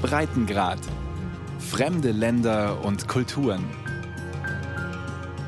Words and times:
Breitengrad. 0.00 0.78
Fremde 1.58 2.10
Länder 2.10 2.84
und 2.84 3.06
Kulturen. 3.06 3.64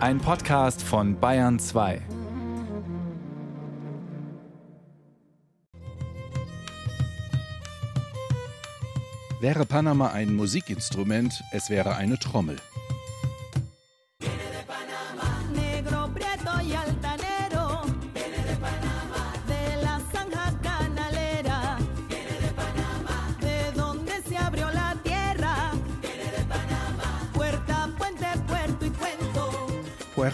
Ein 0.00 0.18
Podcast 0.18 0.82
von 0.82 1.18
Bayern 1.18 1.58
2. 1.58 2.02
Wäre 9.40 9.66
Panama 9.66 10.12
ein 10.12 10.36
Musikinstrument, 10.36 11.42
es 11.50 11.68
wäre 11.68 11.96
eine 11.96 12.18
Trommel. 12.18 12.56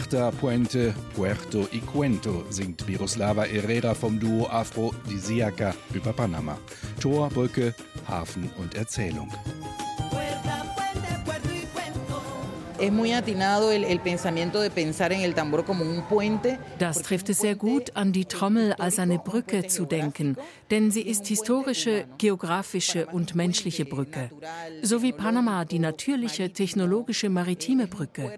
Puerta, 0.08 0.30
Puente, 0.30 0.94
Puerto 1.14 1.68
y 1.70 1.80
Cuento 1.80 2.46
singt 2.48 2.88
Miroslava 2.88 3.44
Herrera 3.44 3.94
vom 3.94 4.18
Duo 4.18 4.46
Afrodisiaca 4.50 5.74
über 5.92 6.14
Panama. 6.14 6.56
Tor, 6.98 7.28
Brücke, 7.28 7.74
Hafen 8.08 8.50
und 8.56 8.74
Erzählung. 8.74 9.30
Das 16.78 17.02
trifft 17.02 17.28
es 17.28 17.38
sehr 17.40 17.54
gut, 17.56 17.96
an 17.96 18.12
die 18.12 18.24
Trommel 18.24 18.72
als 18.74 18.98
eine 18.98 19.18
Brücke 19.18 19.66
zu 19.66 19.84
denken, 19.84 20.36
denn 20.70 20.90
sie 20.90 21.02
ist 21.02 21.26
historische, 21.26 22.06
geografische 22.16 23.06
und 23.06 23.34
menschliche 23.34 23.84
Brücke, 23.84 24.30
so 24.80 25.02
wie 25.02 25.12
Panama 25.12 25.66
die 25.66 25.80
natürliche, 25.80 26.50
technologische 26.50 27.28
maritime 27.28 27.88
Brücke. 27.88 28.32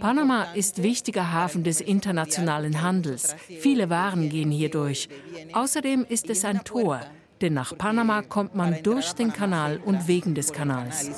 Panama 0.00 0.46
ist 0.54 0.82
wichtiger 0.82 1.32
Hafen 1.32 1.62
des 1.62 1.80
internationalen 1.80 2.82
Handels. 2.82 3.36
Viele 3.60 3.90
Waren 3.90 4.28
gehen 4.28 4.50
hier 4.50 4.70
durch. 4.70 5.08
Außerdem 5.52 6.06
ist 6.08 6.30
es 6.30 6.44
ein 6.44 6.64
Tor, 6.64 7.00
denn 7.40 7.54
nach 7.54 7.76
Panama 7.76 8.22
kommt 8.22 8.54
man 8.54 8.82
durch 8.82 9.12
den 9.12 9.32
Kanal 9.32 9.78
und 9.84 10.08
wegen 10.08 10.34
des 10.34 10.52
Kanals. 10.52 11.10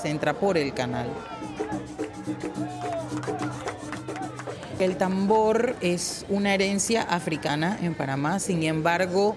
El 4.79 4.97
tambor 4.97 5.75
es 5.81 6.25
una 6.29 6.51
herencia 6.51 7.03
africana 7.09 7.79
en 7.81 7.95
Panamá, 7.95 8.41
sin 8.41 8.65
embargo, 8.65 9.37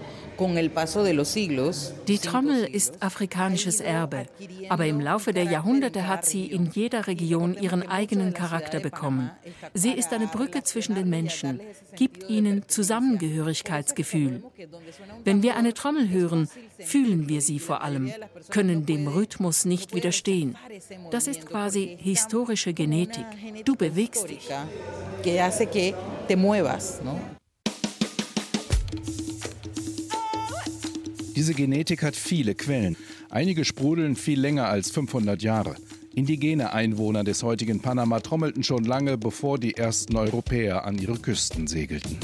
die 2.08 2.18
Trommel 2.18 2.64
ist 2.64 3.02
afrikanisches 3.02 3.80
Erbe, 3.80 4.26
aber 4.68 4.86
im 4.86 5.00
Laufe 5.00 5.32
der 5.32 5.44
Jahrhunderte 5.44 6.06
hat 6.06 6.24
sie 6.24 6.46
in 6.46 6.70
jeder 6.70 7.06
Region 7.06 7.56
ihren 7.58 7.88
eigenen 7.88 8.34
Charakter 8.34 8.80
bekommen. 8.80 9.30
Sie 9.74 9.92
ist 9.92 10.12
eine 10.12 10.26
Brücke 10.26 10.62
zwischen 10.62 10.94
den 10.94 11.08
Menschen, 11.08 11.60
gibt 11.96 12.28
ihnen 12.28 12.68
Zusammengehörigkeitsgefühl. 12.68 14.42
Wenn 15.24 15.42
wir 15.42 15.56
eine 15.56 15.74
Trommel 15.74 16.10
hören, 16.10 16.48
fühlen 16.78 17.28
wir 17.28 17.40
sie 17.40 17.58
vor 17.58 17.82
allem, 17.82 18.12
können 18.50 18.86
dem 18.86 19.08
Rhythmus 19.08 19.64
nicht 19.64 19.94
widerstehen. 19.94 20.56
Das 21.10 21.26
ist 21.26 21.46
quasi 21.46 21.96
historische 22.00 22.74
Genetik. 22.74 23.26
Du 23.64 23.74
bewegst 23.74 24.28
dich. 24.28 24.48
Diese 31.36 31.52
Genetik 31.52 32.02
hat 32.02 32.16
viele 32.16 32.54
Quellen. 32.54 32.96
Einige 33.28 33.66
sprudeln 33.66 34.16
viel 34.16 34.40
länger 34.40 34.68
als 34.68 34.90
500 34.90 35.42
Jahre. 35.42 35.76
Indigene 36.14 36.72
Einwohner 36.72 37.24
des 37.24 37.42
heutigen 37.42 37.80
Panama 37.82 38.20
trommelten 38.20 38.62
schon 38.62 38.84
lange, 38.84 39.18
bevor 39.18 39.58
die 39.58 39.76
ersten 39.76 40.16
Europäer 40.16 40.86
an 40.86 40.96
ihre 40.96 41.18
Küsten 41.18 41.66
segelten. 41.66 42.16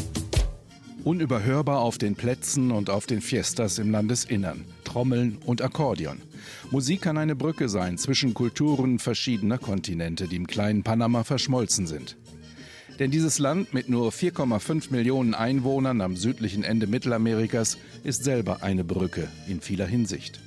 Unüberhörbar 1.05 1.81
auf 1.81 1.99
den 1.99 2.15
Plätzen 2.15 2.71
und 2.71 2.89
auf 2.89 3.05
den 3.05 3.21
Fiestas 3.21 3.79
im 3.79 3.91
Landesinnern. 3.91 4.65
Trommeln 4.85 5.37
und 5.45 5.61
Akkordeon. 5.61 6.23
Musik 6.71 7.03
kann 7.03 7.19
eine 7.19 7.37
Brücke 7.37 7.69
sein 7.69 7.99
zwischen 7.99 8.33
Kulturen 8.33 8.99
verschiedener 8.99 9.59
Kontinente, 9.59 10.27
die 10.27 10.37
im 10.37 10.47
kleinen 10.47 10.85
Panama 10.85 11.23
verschmolzen 11.23 11.87
sind. 11.87 12.17
Denn 13.03 13.11
dieses 13.11 13.41
Land 13.41 13.75
mit 13.75 13.89
nur 13.89 14.13
4,5 14.13 14.93
Millionen 14.93 15.35
Einwohnern 15.35 16.01
am 16.03 16.15
südlichen 16.15 16.63
Ende 16.63 16.87
Mittelamerikas 16.87 17.77
ist 18.05 18.23
selber 18.23 18.63
eine 18.63 18.85
Brücke 18.85 19.27
in 19.49 19.61
vieler 19.61 19.87
Hinsicht. 19.87 20.39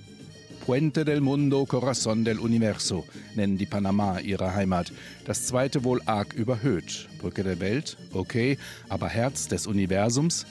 Puente 0.65 1.03
del 1.03 1.19
Mundo, 1.19 1.65
Corazón 1.65 2.23
del 2.23 2.39
Universo 2.39 3.03
nennen 3.35 3.57
die 3.57 3.65
Panama 3.65 4.19
ihre 4.19 4.55
Heimat. 4.55 4.93
Das 5.25 5.47
zweite 5.47 5.83
wohl 5.83 6.01
arg 6.05 6.31
überhöht. 6.31 7.09
Brücke 7.19 7.43
der 7.43 7.59
Welt, 7.59 7.97
okay, 8.13 8.57
aber 8.87 9.09
Herz 9.09 9.49
des 9.49 9.67
Universums? 9.67 10.45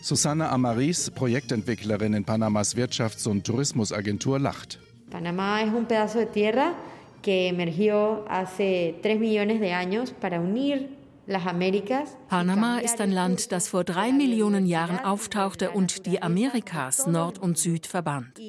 Susanne 0.00 0.48
Amaris, 0.48 1.10
Projektentwicklerin 1.10 2.14
in 2.14 2.24
Panamas 2.24 2.74
Wirtschafts- 2.74 3.28
und 3.28 3.44
Tourismusagentur, 3.44 4.38
lacht. 4.38 4.78
Panamá 5.10 5.60
es 5.60 5.74
un 5.74 5.84
pedazo 5.84 6.20
de 6.20 6.26
tierra 6.26 6.72
que 7.20 7.48
emergió 7.48 8.24
hace 8.30 8.94
3 9.02 9.20
millones 9.20 9.60
de 9.60 9.74
años 9.74 10.14
para 10.18 10.40
unir 10.40 10.99
Panama 12.28 12.78
ist 12.78 13.00
ein 13.00 13.12
Land, 13.12 13.52
das 13.52 13.68
vor 13.68 13.84
drei 13.84 14.10
Millionen 14.10 14.66
Jahren 14.66 14.98
auftauchte 14.98 15.70
und 15.70 16.06
die 16.06 16.20
Amerikas 16.20 17.06
Nord 17.06 17.38
und 17.38 17.56
Süd 17.56 17.86
verband. 17.86 18.40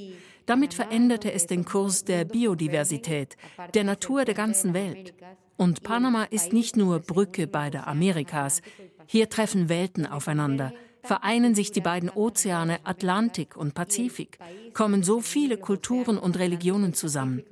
Damit 0.47 0.73
veränderte 0.73 1.31
es 1.31 1.45
den 1.45 1.63
Kurs 1.63 2.03
der 2.03 2.25
Biodiversität, 2.25 3.37
der 3.75 3.83
Natur 3.83 4.25
der 4.25 4.33
ganzen 4.33 4.73
Welt. 4.73 5.13
Und 5.57 5.83
Panama 5.83 6.23
ist 6.23 6.53
nicht 6.53 6.75
nur 6.75 6.99
Brücke 6.99 7.45
beider 7.45 7.87
Amerikas. 7.87 8.61
Hier 9.05 9.29
treffen 9.29 9.69
Welten 9.69 10.07
aufeinander, 10.07 10.73
vereinen 11.03 11.56
sich 11.56 11.72
die 11.72 11.81
beiden 11.81 12.09
Ozeane 12.09 12.79
Atlantik 12.84 13.56
und 13.56 13.73
Pazifik, 13.73 14.39
kommen 14.73 15.03
so 15.03 15.22
viele 15.22 15.57
Kulturen 15.57 16.17
und 16.17 16.38
Religionen 16.38 16.94
zusammen. 16.94 17.44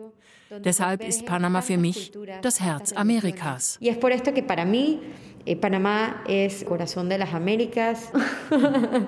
Deshalb 0.63 1.07
ist 1.07 1.25
Panama 1.25 1.61
für 1.61 1.77
mich 1.77 2.11
das 2.41 2.59
Herz 2.59 2.91
Amerikas. 2.93 3.77
Eh, 5.45 5.55
Panamá 5.55 6.21
es 6.27 6.63
corazón 6.65 7.09
de 7.09 7.17
las 7.17 7.33
Américas. 7.33 8.11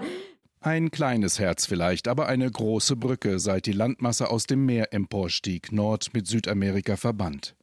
Ein 0.61 0.91
kleines 0.91 1.39
Herz 1.39 1.65
vielleicht, 1.65 2.07
aber 2.07 2.27
eine 2.27 2.49
große 2.49 2.95
Brücke, 2.95 3.39
seit 3.39 3.65
die 3.65 3.73
Landmasse 3.73 4.29
aus 4.29 4.45
dem 4.45 4.65
Meer 4.65 4.93
emporstieg, 4.93 5.71
Nord 5.71 6.13
mit 6.13 6.27
Südamerika 6.27 6.97
verband. 6.97 7.55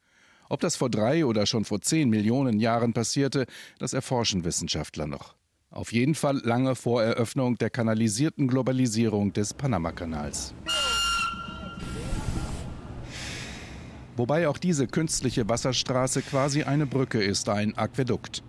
Ob 0.48 0.60
das 0.60 0.76
vor 0.76 0.90
drei 0.90 1.24
oder 1.24 1.46
schon 1.46 1.64
vor 1.64 1.80
zehn 1.80 2.10
Millionen 2.10 2.58
Jahren 2.58 2.92
passierte, 2.92 3.46
das 3.78 3.92
erforschen 3.92 4.44
Wissenschaftler 4.44 5.06
noch. 5.06 5.37
Auf 5.70 5.92
jeden 5.92 6.14
Fall 6.14 6.40
lange 6.44 6.74
vor 6.74 7.02
Eröffnung 7.02 7.58
der 7.58 7.68
kanalisierten 7.68 8.48
Globalisierung 8.48 9.34
des 9.34 9.52
Panamakanals. 9.52 10.54
Wobei 14.16 14.48
auch 14.48 14.58
diese 14.58 14.86
künstliche 14.86 15.48
Wasserstraße 15.48 16.22
quasi 16.22 16.62
eine 16.62 16.86
Brücke 16.86 17.22
ist, 17.22 17.50
ein 17.50 17.76
Aquädukt. 17.76 18.42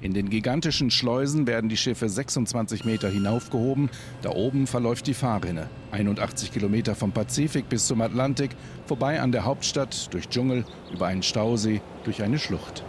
In 0.00 0.12
den 0.12 0.28
gigantischen 0.28 0.90
Schleusen 0.90 1.46
werden 1.46 1.70
die 1.70 1.76
Schiffe 1.76 2.08
26 2.08 2.84
Meter 2.84 3.08
hinaufgehoben. 3.08 3.88
Da 4.20 4.30
oben 4.30 4.66
verläuft 4.66 5.06
die 5.06 5.14
Fahrrinne. 5.14 5.70
81 5.92 6.52
Kilometer 6.52 6.94
vom 6.94 7.12
Pazifik 7.12 7.68
bis 7.68 7.86
zum 7.86 8.02
Atlantik, 8.02 8.50
vorbei 8.86 9.20
an 9.20 9.32
der 9.32 9.44
Hauptstadt, 9.44 10.12
durch 10.12 10.28
Dschungel, 10.28 10.66
über 10.92 11.06
einen 11.06 11.22
Stausee, 11.22 11.80
durch 12.02 12.22
eine 12.22 12.38
Schlucht. 12.38 12.84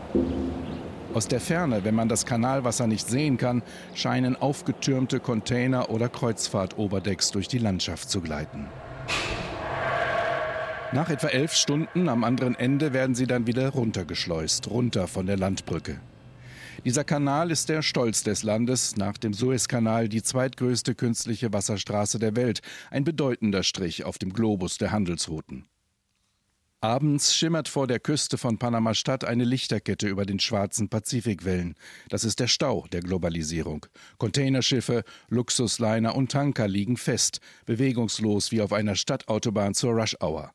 Aus 1.15 1.29
der 1.29 1.39
Ferne, 1.39 1.85
wenn 1.85 1.95
man 1.95 2.09
das 2.09 2.25
Kanalwasser 2.25 2.87
nicht 2.87 3.07
sehen 3.07 3.37
kann, 3.37 3.63
scheinen 3.93 4.35
aufgetürmte 4.35 5.21
Container 5.21 5.89
oder 5.89 6.09
Kreuzfahrtoberdecks 6.09 7.31
durch 7.31 7.47
die 7.47 7.57
Landschaft 7.57 8.09
zu 8.09 8.19
gleiten. 8.19 8.67
Nach 10.91 11.09
etwa 11.09 11.27
elf 11.27 11.53
Stunden 11.53 12.09
am 12.09 12.25
anderen 12.25 12.53
Ende 12.55 12.91
werden 12.91 13.15
sie 13.15 13.27
dann 13.27 13.47
wieder 13.47 13.69
runtergeschleust, 13.69 14.69
runter 14.69 15.07
von 15.07 15.25
der 15.25 15.37
Landbrücke. 15.37 16.01
Dieser 16.83 17.05
Kanal 17.05 17.49
ist 17.49 17.69
der 17.69 17.81
Stolz 17.81 18.23
des 18.23 18.43
Landes, 18.43 18.97
nach 18.97 19.17
dem 19.17 19.33
Suezkanal 19.33 20.09
die 20.09 20.21
zweitgrößte 20.21 20.95
künstliche 20.95 21.53
Wasserstraße 21.53 22.19
der 22.19 22.35
Welt, 22.35 22.59
ein 22.91 23.05
bedeutender 23.05 23.63
Strich 23.63 24.03
auf 24.03 24.17
dem 24.17 24.33
Globus 24.33 24.77
der 24.77 24.91
Handelsrouten. 24.91 25.65
Abends 26.81 27.35
schimmert 27.35 27.67
vor 27.67 27.87
der 27.87 27.99
Küste 27.99 28.37
von 28.37 28.59
Panama-Stadt 28.59 29.23
eine 29.23 29.43
Lichterkette 29.43 30.07
über 30.07 30.25
den 30.25 30.39
schwarzen 30.39 30.87
Pazifikwellen. 30.87 31.75
Das 32.09 32.23
ist 32.23 32.39
der 32.39 32.47
Stau 32.47 32.85
der 32.91 33.01
Globalisierung. 33.01 33.87
Containerschiffe, 34.17 35.03
Luxusliner 35.29 36.15
und 36.15 36.31
Tanker 36.31 36.67
liegen 36.67 36.97
fest, 36.97 37.39
bewegungslos 37.65 38.51
wie 38.51 38.61
auf 38.61 38.71
einer 38.71 38.95
Stadtautobahn 38.95 39.73
zur 39.73 39.93
Rush 39.93 40.15
Hour. 40.21 40.51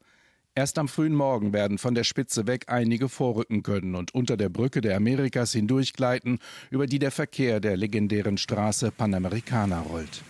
Erst 0.54 0.78
am 0.78 0.88
frühen 0.88 1.14
Morgen 1.14 1.52
werden 1.52 1.78
von 1.78 1.94
der 1.94 2.04
Spitze 2.04 2.46
weg 2.46 2.64
einige 2.66 3.08
vorrücken 3.08 3.62
können 3.62 3.94
und 3.94 4.14
unter 4.14 4.36
der 4.36 4.48
Brücke 4.48 4.80
der 4.80 4.96
Amerikas 4.96 5.52
hindurchgleiten, 5.52 6.38
über 6.70 6.86
die 6.86 6.98
der 6.98 7.12
Verkehr 7.12 7.60
der 7.60 7.76
legendären 7.76 8.36
Straße 8.36 8.90
Panamericana 8.90 9.80
rollt. 9.80 10.22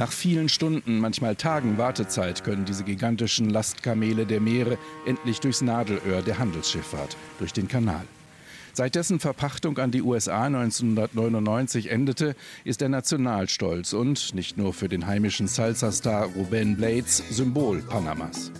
Nach 0.00 0.12
vielen 0.12 0.48
Stunden, 0.48 0.98
manchmal 0.98 1.36
Tagen 1.36 1.76
Wartezeit 1.76 2.42
können 2.42 2.64
diese 2.64 2.84
gigantischen 2.84 3.50
Lastkamele 3.50 4.24
der 4.24 4.40
Meere 4.40 4.78
endlich 5.04 5.40
durchs 5.40 5.60
Nadelöhr 5.60 6.22
der 6.22 6.38
Handelsschifffahrt, 6.38 7.18
durch 7.38 7.52
den 7.52 7.68
Kanal. 7.68 8.06
Seit 8.72 8.94
dessen 8.94 9.20
Verpachtung 9.20 9.76
an 9.76 9.90
die 9.90 10.00
USA 10.00 10.44
1999 10.44 11.90
endete, 11.90 12.34
ist 12.64 12.80
der 12.80 12.88
Nationalstolz 12.88 13.92
und 13.92 14.34
nicht 14.34 14.56
nur 14.56 14.72
für 14.72 14.88
den 14.88 15.06
heimischen 15.06 15.48
Salsa-Star 15.48 16.30
Ruben 16.34 16.78
Blades 16.78 17.22
Symbol 17.28 17.82
Panamas. 17.82 18.52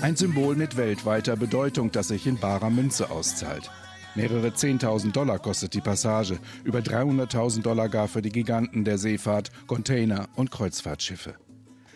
Ein 0.00 0.14
Symbol 0.14 0.54
mit 0.54 0.76
weltweiter 0.76 1.34
Bedeutung, 1.34 1.90
das 1.90 2.06
sich 2.06 2.28
in 2.28 2.38
barer 2.38 2.70
Münze 2.70 3.10
auszahlt. 3.10 3.68
Mehrere 4.14 4.48
10.000 4.48 5.12
Dollar 5.12 5.38
kostet 5.38 5.72
die 5.72 5.80
Passage, 5.80 6.38
über 6.64 6.80
300.000 6.80 7.62
Dollar 7.62 7.88
gar 7.88 8.08
für 8.08 8.20
die 8.20 8.28
Giganten 8.28 8.84
der 8.84 8.98
Seefahrt, 8.98 9.50
Container 9.66 10.28
und 10.36 10.50
Kreuzfahrtschiffe. 10.50 11.34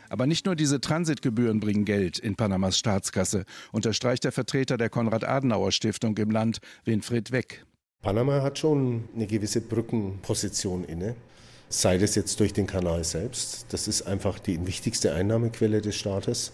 Aber 0.08 0.26
nicht 0.26 0.46
nur 0.46 0.56
diese 0.56 0.80
Transitgebühren 0.80 1.60
bringen 1.60 1.84
Geld 1.84 2.18
in 2.18 2.34
Panamas 2.34 2.78
Staatskasse, 2.78 3.44
unterstreicht 3.70 4.24
der 4.24 4.32
Vertreter 4.32 4.78
der 4.78 4.88
Konrad-Adenauer-Stiftung 4.88 6.16
im 6.16 6.30
Land, 6.30 6.60
Winfried 6.84 7.32
Weck. 7.32 7.66
Panama 8.00 8.40
hat 8.40 8.58
schon 8.58 9.08
eine 9.14 9.26
gewisse 9.26 9.60
Brückenposition 9.60 10.84
inne. 10.84 11.16
Sei 11.68 11.98
das 11.98 12.14
jetzt 12.14 12.40
durch 12.40 12.54
den 12.54 12.66
Kanal 12.66 13.04
selbst, 13.04 13.66
das 13.70 13.88
ist 13.88 14.02
einfach 14.02 14.38
die 14.38 14.64
wichtigste 14.66 15.12
Einnahmequelle 15.12 15.82
des 15.82 15.96
Staates. 15.96 16.52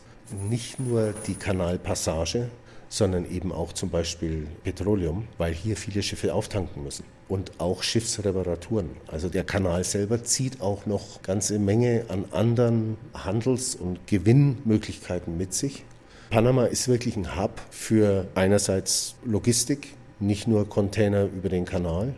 Nicht 0.49 0.81
nur 0.81 1.15
die 1.27 1.35
Kanalpassage, 1.35 2.51
sondern 2.93 3.25
eben 3.25 3.53
auch 3.53 3.73
zum 3.73 3.89
Beispiel 3.89 4.47
Petroleum, 4.65 5.27
weil 5.39 5.55
hier 5.55 5.79
viele 5.79 6.03
Schiffe 6.03 6.35
auftanken 6.35 6.85
müssen. 6.85 7.05
Und 7.27 7.53
auch 7.59 7.83
Schiffsreparaturen. 7.83 8.91
Also 9.07 9.31
der 9.31 9.45
Kanal 9.45 9.83
selber 9.85 10.23
zieht 10.25 10.61
auch 10.61 10.85
noch 10.85 11.23
ganze 11.23 11.59
Menge 11.59 12.05
an 12.09 12.27
anderen 12.33 12.99
Handels- 13.15 13.75
und 13.75 14.07
Gewinnmöglichkeiten 14.07 15.39
mit 15.39 15.55
sich. 15.55 15.87
Panama 16.29 16.67
ist 16.67 16.87
wirklich 16.87 17.17
ein 17.17 17.35
Hub 17.35 17.63
für 17.71 18.27
einerseits 18.35 19.15
Logistik, 19.25 19.95
nicht 20.21 20.47
nur 20.47 20.69
Container 20.69 21.25
über 21.25 21.49
den 21.49 21.65
Kanal, 21.65 22.13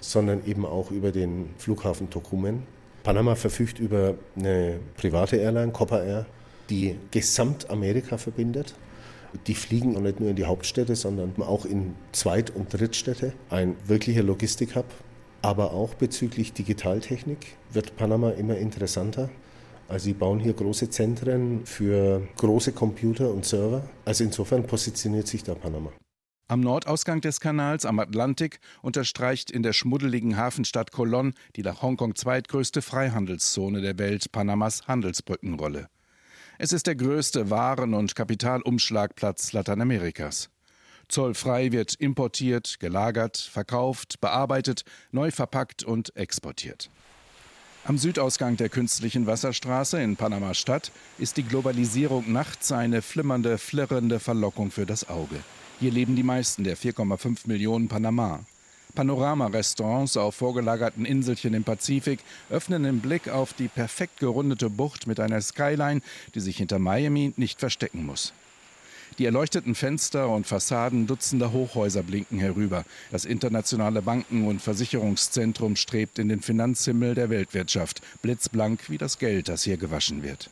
sondern 0.00 0.46
eben 0.46 0.64
auch 0.64 0.92
über 0.92 1.10
den 1.10 1.50
Flughafen 1.58 2.08
Tocumen. 2.08 2.62
Panama 3.02 3.34
verfügt 3.34 3.80
über 3.80 4.14
eine 4.36 4.78
private 4.96 5.38
Airline, 5.38 5.72
Copper 5.72 6.04
Air, 6.04 6.26
die 6.68 6.94
Gesamtamerika 7.10 8.16
verbindet. 8.16 8.74
Die 9.46 9.54
fliegen 9.54 9.96
auch 9.96 10.00
nicht 10.00 10.20
nur 10.20 10.30
in 10.30 10.36
die 10.36 10.44
Hauptstädte, 10.44 10.96
sondern 10.96 11.34
auch 11.40 11.64
in 11.64 11.94
Zweit- 12.12 12.50
und 12.50 12.72
Drittstädte. 12.72 13.32
Ein 13.48 13.76
wirklicher 13.86 14.22
Logistikhub. 14.22 14.86
Aber 15.42 15.72
auch 15.72 15.94
bezüglich 15.94 16.52
Digitaltechnik 16.52 17.56
wird 17.72 17.96
Panama 17.96 18.30
immer 18.30 18.56
interessanter. 18.56 19.30
Also 19.88 20.04
sie 20.04 20.12
bauen 20.12 20.38
hier 20.38 20.52
große 20.52 20.90
Zentren 20.90 21.66
für 21.66 22.22
große 22.36 22.72
Computer 22.72 23.32
und 23.32 23.44
Server. 23.44 23.88
Also 24.04 24.22
insofern 24.22 24.66
positioniert 24.66 25.26
sich 25.26 25.42
da 25.42 25.54
Panama. 25.54 25.90
Am 26.46 26.60
Nordausgang 26.60 27.20
des 27.20 27.40
Kanals 27.40 27.86
am 27.86 28.00
Atlantik 28.00 28.58
unterstreicht 28.82 29.50
in 29.52 29.62
der 29.62 29.72
schmuddeligen 29.72 30.36
Hafenstadt 30.36 30.92
Colón 30.92 31.32
die 31.54 31.62
nach 31.62 31.80
Hongkong 31.80 32.16
zweitgrößte 32.16 32.82
Freihandelszone 32.82 33.80
der 33.80 33.98
Welt 33.98 34.32
Panamas 34.32 34.88
Handelsbrückenrolle. 34.88 35.88
Es 36.62 36.74
ist 36.74 36.86
der 36.86 36.94
größte 36.94 37.48
Waren- 37.48 37.94
und 37.94 38.14
Kapitalumschlagplatz 38.14 39.54
Lateinamerikas. 39.54 40.50
Zollfrei 41.08 41.72
wird 41.72 41.94
importiert, 41.94 42.76
gelagert, 42.80 43.38
verkauft, 43.38 44.20
bearbeitet, 44.20 44.84
neu 45.10 45.30
verpackt 45.30 45.84
und 45.84 46.14
exportiert. 46.16 46.90
Am 47.84 47.96
Südausgang 47.96 48.58
der 48.58 48.68
künstlichen 48.68 49.26
Wasserstraße 49.26 50.02
in 50.02 50.16
Panama-Stadt 50.16 50.92
ist 51.16 51.38
die 51.38 51.44
Globalisierung 51.44 52.30
nachts 52.30 52.72
eine 52.72 53.00
flimmernde, 53.00 53.56
flirrende 53.56 54.20
Verlockung 54.20 54.70
für 54.70 54.84
das 54.84 55.08
Auge. 55.08 55.36
Hier 55.78 55.92
leben 55.92 56.14
die 56.14 56.22
meisten 56.22 56.64
der 56.64 56.76
4,5 56.76 57.46
Millionen 57.46 57.88
Panama. 57.88 58.44
Panorama-Restaurants 58.90 60.16
auf 60.16 60.34
vorgelagerten 60.34 61.04
Inselchen 61.04 61.54
im 61.54 61.64
Pazifik 61.64 62.20
öffnen 62.50 62.82
den 62.82 63.00
Blick 63.00 63.28
auf 63.28 63.52
die 63.52 63.68
perfekt 63.68 64.18
gerundete 64.20 64.70
Bucht 64.70 65.06
mit 65.06 65.20
einer 65.20 65.40
Skyline, 65.40 66.00
die 66.34 66.40
sich 66.40 66.56
hinter 66.56 66.78
Miami 66.78 67.32
nicht 67.36 67.60
verstecken 67.60 68.04
muss. 68.04 68.32
Die 69.18 69.26
erleuchteten 69.26 69.74
Fenster 69.74 70.28
und 70.28 70.46
Fassaden 70.46 71.06
dutzender 71.06 71.52
Hochhäuser 71.52 72.02
blinken 72.02 72.38
herüber. 72.38 72.84
Das 73.10 73.24
internationale 73.24 74.02
Banken- 74.02 74.46
und 74.46 74.62
Versicherungszentrum 74.62 75.76
strebt 75.76 76.18
in 76.18 76.28
den 76.28 76.40
Finanzhimmel 76.40 77.14
der 77.14 77.28
Weltwirtschaft, 77.28 78.00
blitzblank 78.22 78.88
wie 78.88 78.98
das 78.98 79.18
Geld, 79.18 79.48
das 79.48 79.64
hier 79.64 79.76
gewaschen 79.76 80.22
wird. 80.22 80.50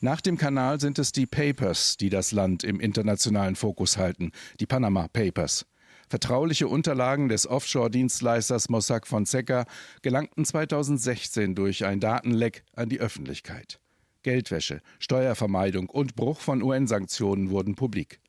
Nach 0.00 0.20
dem 0.20 0.36
Kanal 0.36 0.80
sind 0.80 0.98
es 0.98 1.12
die 1.12 1.26
Papers, 1.26 1.96
die 1.96 2.10
das 2.10 2.32
Land 2.32 2.64
im 2.64 2.80
internationalen 2.80 3.56
Fokus 3.56 3.96
halten, 3.96 4.32
die 4.60 4.66
Panama 4.66 5.08
Papers. 5.08 5.64
Vertrauliche 6.08 6.68
Unterlagen 6.68 7.28
des 7.28 7.46
Offshore-Dienstleisters 7.46 8.68
Mossack 8.68 9.06
Fonseca 9.06 9.66
gelangten 10.02 10.44
2016 10.44 11.54
durch 11.54 11.84
ein 11.84 12.00
Datenleck 12.00 12.64
an 12.74 12.88
die 12.88 13.00
Öffentlichkeit. 13.00 13.80
Geldwäsche, 14.22 14.80
Steuervermeidung 14.98 15.88
und 15.88 16.16
Bruch 16.16 16.40
von 16.40 16.62
UN-Sanktionen 16.62 17.50
wurden 17.50 17.74
publik. 17.74 18.20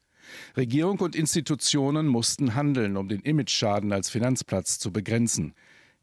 Regierung 0.58 1.00
und 1.00 1.16
Institutionen 1.16 2.08
mussten 2.08 2.56
handeln, 2.56 2.98
um 2.98 3.08
den 3.08 3.22
Imageschaden 3.22 3.92
als 3.94 4.10
Finanzplatz 4.10 4.80
zu 4.80 4.92
begrenzen. 4.92 5.54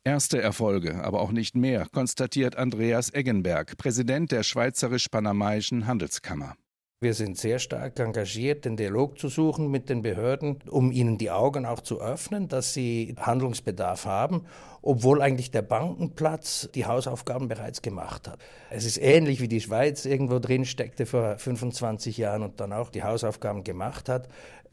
Erste 0.04 0.40
Erfolge, 0.40 1.04
aber 1.04 1.20
auch 1.20 1.30
nicht 1.30 1.54
mehr, 1.54 1.86
konstatiert 1.92 2.56
Andreas 2.56 3.12
Eggenberg, 3.14 3.76
Präsident 3.76 4.32
der 4.32 4.42
Schweizerisch-Panamaischen 4.42 5.86
Handelskammer. 5.86 6.56
Wir 7.02 7.14
sind 7.14 7.36
sehr 7.36 7.58
stark 7.58 7.98
engagiert, 7.98 8.64
den 8.64 8.76
Dialog 8.76 9.18
zu 9.18 9.26
suchen 9.26 9.72
mit 9.72 9.88
den 9.88 10.02
Behörden, 10.02 10.62
um 10.70 10.92
ihnen 10.92 11.18
die 11.18 11.32
Augen 11.32 11.66
auch 11.66 11.80
zu 11.80 12.00
öffnen, 12.00 12.46
dass 12.46 12.74
sie 12.74 13.16
Handlungsbedarf 13.18 14.06
haben, 14.06 14.42
obwohl 14.82 15.20
eigentlich 15.20 15.50
der 15.50 15.62
Bankenplatz 15.62 16.68
die 16.76 16.86
Hausaufgaben 16.86 17.48
bereits 17.48 17.82
gemacht 17.82 18.28
hat. 18.28 18.38
Es 18.70 18.84
ist 18.84 18.98
ähnlich 18.98 19.40
wie 19.40 19.48
die 19.48 19.60
Schweiz 19.60 20.04
irgendwo 20.04 20.38
drin 20.38 20.64
steckte 20.64 21.04
vor 21.04 21.38
25 21.38 22.18
Jahren 22.18 22.44
und 22.44 22.60
dann 22.60 22.72
auch 22.72 22.88
die 22.88 23.02
Hausaufgaben 23.02 23.64
gemacht 23.64 24.08
hat. 24.08 24.28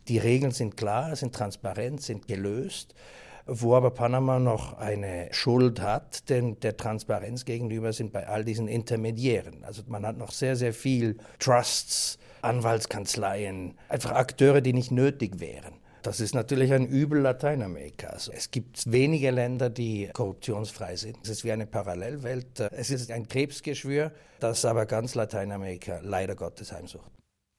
Die 0.07 0.19
Regeln 0.19 0.51
sind 0.51 0.77
klar, 0.77 1.15
sind 1.15 1.33
transparent, 1.33 2.03
sind 2.03 2.27
gelöst 2.27 2.93
wo 3.49 3.75
aber 3.75 3.91
Panama 3.91 4.39
noch 4.39 4.77
eine 4.77 5.29
Schuld 5.31 5.81
hat, 5.81 6.29
denn 6.29 6.59
der 6.59 6.77
Transparenz 6.77 7.45
gegenüber 7.45 7.93
sind 7.93 8.13
bei 8.13 8.27
all 8.27 8.45
diesen 8.45 8.67
Intermediären. 8.67 9.63
Also 9.63 9.83
man 9.87 10.05
hat 10.05 10.17
noch 10.17 10.31
sehr, 10.31 10.55
sehr 10.55 10.73
viel 10.73 11.17
Trusts, 11.39 12.19
Anwaltskanzleien, 12.41 13.75
einfach 13.89 14.11
Akteure, 14.11 14.61
die 14.61 14.73
nicht 14.73 14.91
nötig 14.91 15.39
wären. 15.39 15.73
Das 16.01 16.21
ist 16.21 16.33
natürlich 16.33 16.71
ein 16.71 16.87
Übel 16.87 17.19
Lateinamerikas. 17.19 18.29
Es 18.33 18.51
gibt 18.51 18.89
wenige 18.89 19.31
Länder, 19.31 19.69
die 19.69 20.09
korruptionsfrei 20.13 20.95
sind. 20.95 21.17
Es 21.23 21.29
ist 21.29 21.43
wie 21.43 21.51
eine 21.51 21.65
Parallelwelt. 21.65 22.61
Es 22.71 22.89
ist 22.89 23.11
ein 23.11 23.27
Krebsgeschwür, 23.27 24.13
das 24.39 24.63
aber 24.63 24.85
ganz 24.85 25.15
Lateinamerika 25.15 25.99
leider 26.01 26.35
Gottes 26.35 26.71
heimsucht. 26.71 27.11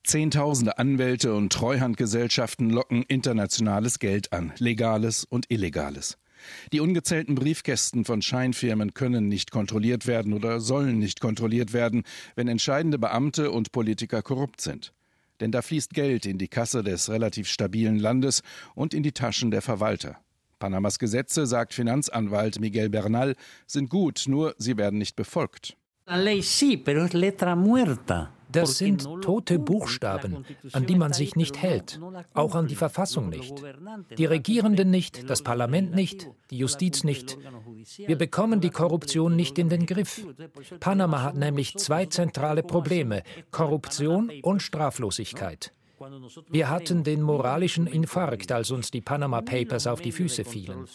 Zehntausende 0.04 0.78
Anwälte 0.78 1.34
und 1.34 1.52
Treuhandgesellschaften 1.52 2.70
locken 2.70 3.02
internationales 3.02 3.98
Geld 3.98 4.32
an, 4.32 4.52
legales 4.58 5.24
und 5.24 5.50
illegales. 5.50 6.18
Die 6.72 6.80
ungezählten 6.80 7.34
Briefkästen 7.34 8.04
von 8.04 8.22
Scheinfirmen 8.22 8.94
können 8.94 9.28
nicht 9.28 9.50
kontrolliert 9.50 10.06
werden 10.06 10.32
oder 10.32 10.60
sollen 10.60 10.98
nicht 10.98 11.20
kontrolliert 11.20 11.72
werden, 11.72 12.04
wenn 12.34 12.48
entscheidende 12.48 12.98
Beamte 12.98 13.50
und 13.50 13.72
Politiker 13.72 14.22
korrupt 14.22 14.60
sind. 14.62 14.92
Denn 15.40 15.52
da 15.52 15.62
fließt 15.62 15.92
Geld 15.92 16.26
in 16.26 16.38
die 16.38 16.48
Kasse 16.48 16.82
des 16.82 17.10
relativ 17.10 17.48
stabilen 17.48 17.98
Landes 17.98 18.42
und 18.74 18.94
in 18.94 19.02
die 19.02 19.12
Taschen 19.12 19.50
der 19.50 19.62
Verwalter. 19.62 20.18
Panamas 20.58 20.98
Gesetze, 20.98 21.46
sagt 21.46 21.72
Finanzanwalt 21.72 22.60
Miguel 22.60 22.90
Bernal, 22.90 23.36
sind 23.66 23.88
gut, 23.88 24.24
nur 24.26 24.54
sie 24.58 24.76
werden 24.76 24.98
nicht 24.98 25.16
befolgt. 25.16 25.76
La 26.06 26.16
ley 26.16 26.42
sí, 26.42 26.76
pero 26.76 27.04
es 27.04 27.12
letra 27.12 27.54
muerta. 27.54 28.32
Das 28.52 28.78
sind 28.78 29.08
tote 29.22 29.58
Buchstaben, 29.58 30.44
an 30.72 30.86
die 30.86 30.94
man 30.94 31.12
sich 31.12 31.36
nicht 31.36 31.60
hält, 31.62 32.00
auch 32.34 32.54
an 32.54 32.66
die 32.66 32.74
Verfassung 32.74 33.28
nicht. 33.28 33.62
Die 34.18 34.24
Regierenden 34.24 34.90
nicht, 34.90 35.28
das 35.28 35.42
Parlament 35.42 35.94
nicht, 35.94 36.28
die 36.50 36.58
Justiz 36.58 37.04
nicht. 37.04 37.38
Wir 37.96 38.16
bekommen 38.16 38.60
die 38.60 38.70
Korruption 38.70 39.36
nicht 39.36 39.58
in 39.58 39.68
den 39.68 39.86
Griff. 39.86 40.26
Panama 40.80 41.22
hat 41.22 41.36
nämlich 41.36 41.76
zwei 41.76 42.06
zentrale 42.06 42.62
Probleme, 42.62 43.22
Korruption 43.50 44.30
und 44.42 44.60
Straflosigkeit. 44.62 45.72
Wir 46.48 46.70
hatten 46.70 47.04
den 47.04 47.20
moralischen 47.20 47.86
Infarkt, 47.86 48.50
als 48.52 48.70
uns 48.70 48.90
die 48.90 49.02
Panama 49.02 49.42
Papers 49.42 49.86
auf 49.86 50.00
die 50.00 50.12
Füße 50.12 50.44
fielen. 50.44 50.86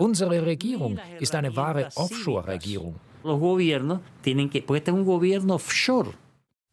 Unsere 0.00 0.44
Regierung 0.44 0.98
ist 1.20 1.34
eine 1.36 1.54
wahre 1.54 1.88
Offshore-Regierung. 1.94 2.96
Los 3.24 3.40
gobiernos 3.40 4.00
tienen 4.22 4.48
que, 4.48 4.62
porque 4.62 4.78
este 4.78 4.90
es 4.90 4.96
un 4.96 5.04
gobierno 5.04 5.54
offshore. 5.54 6.12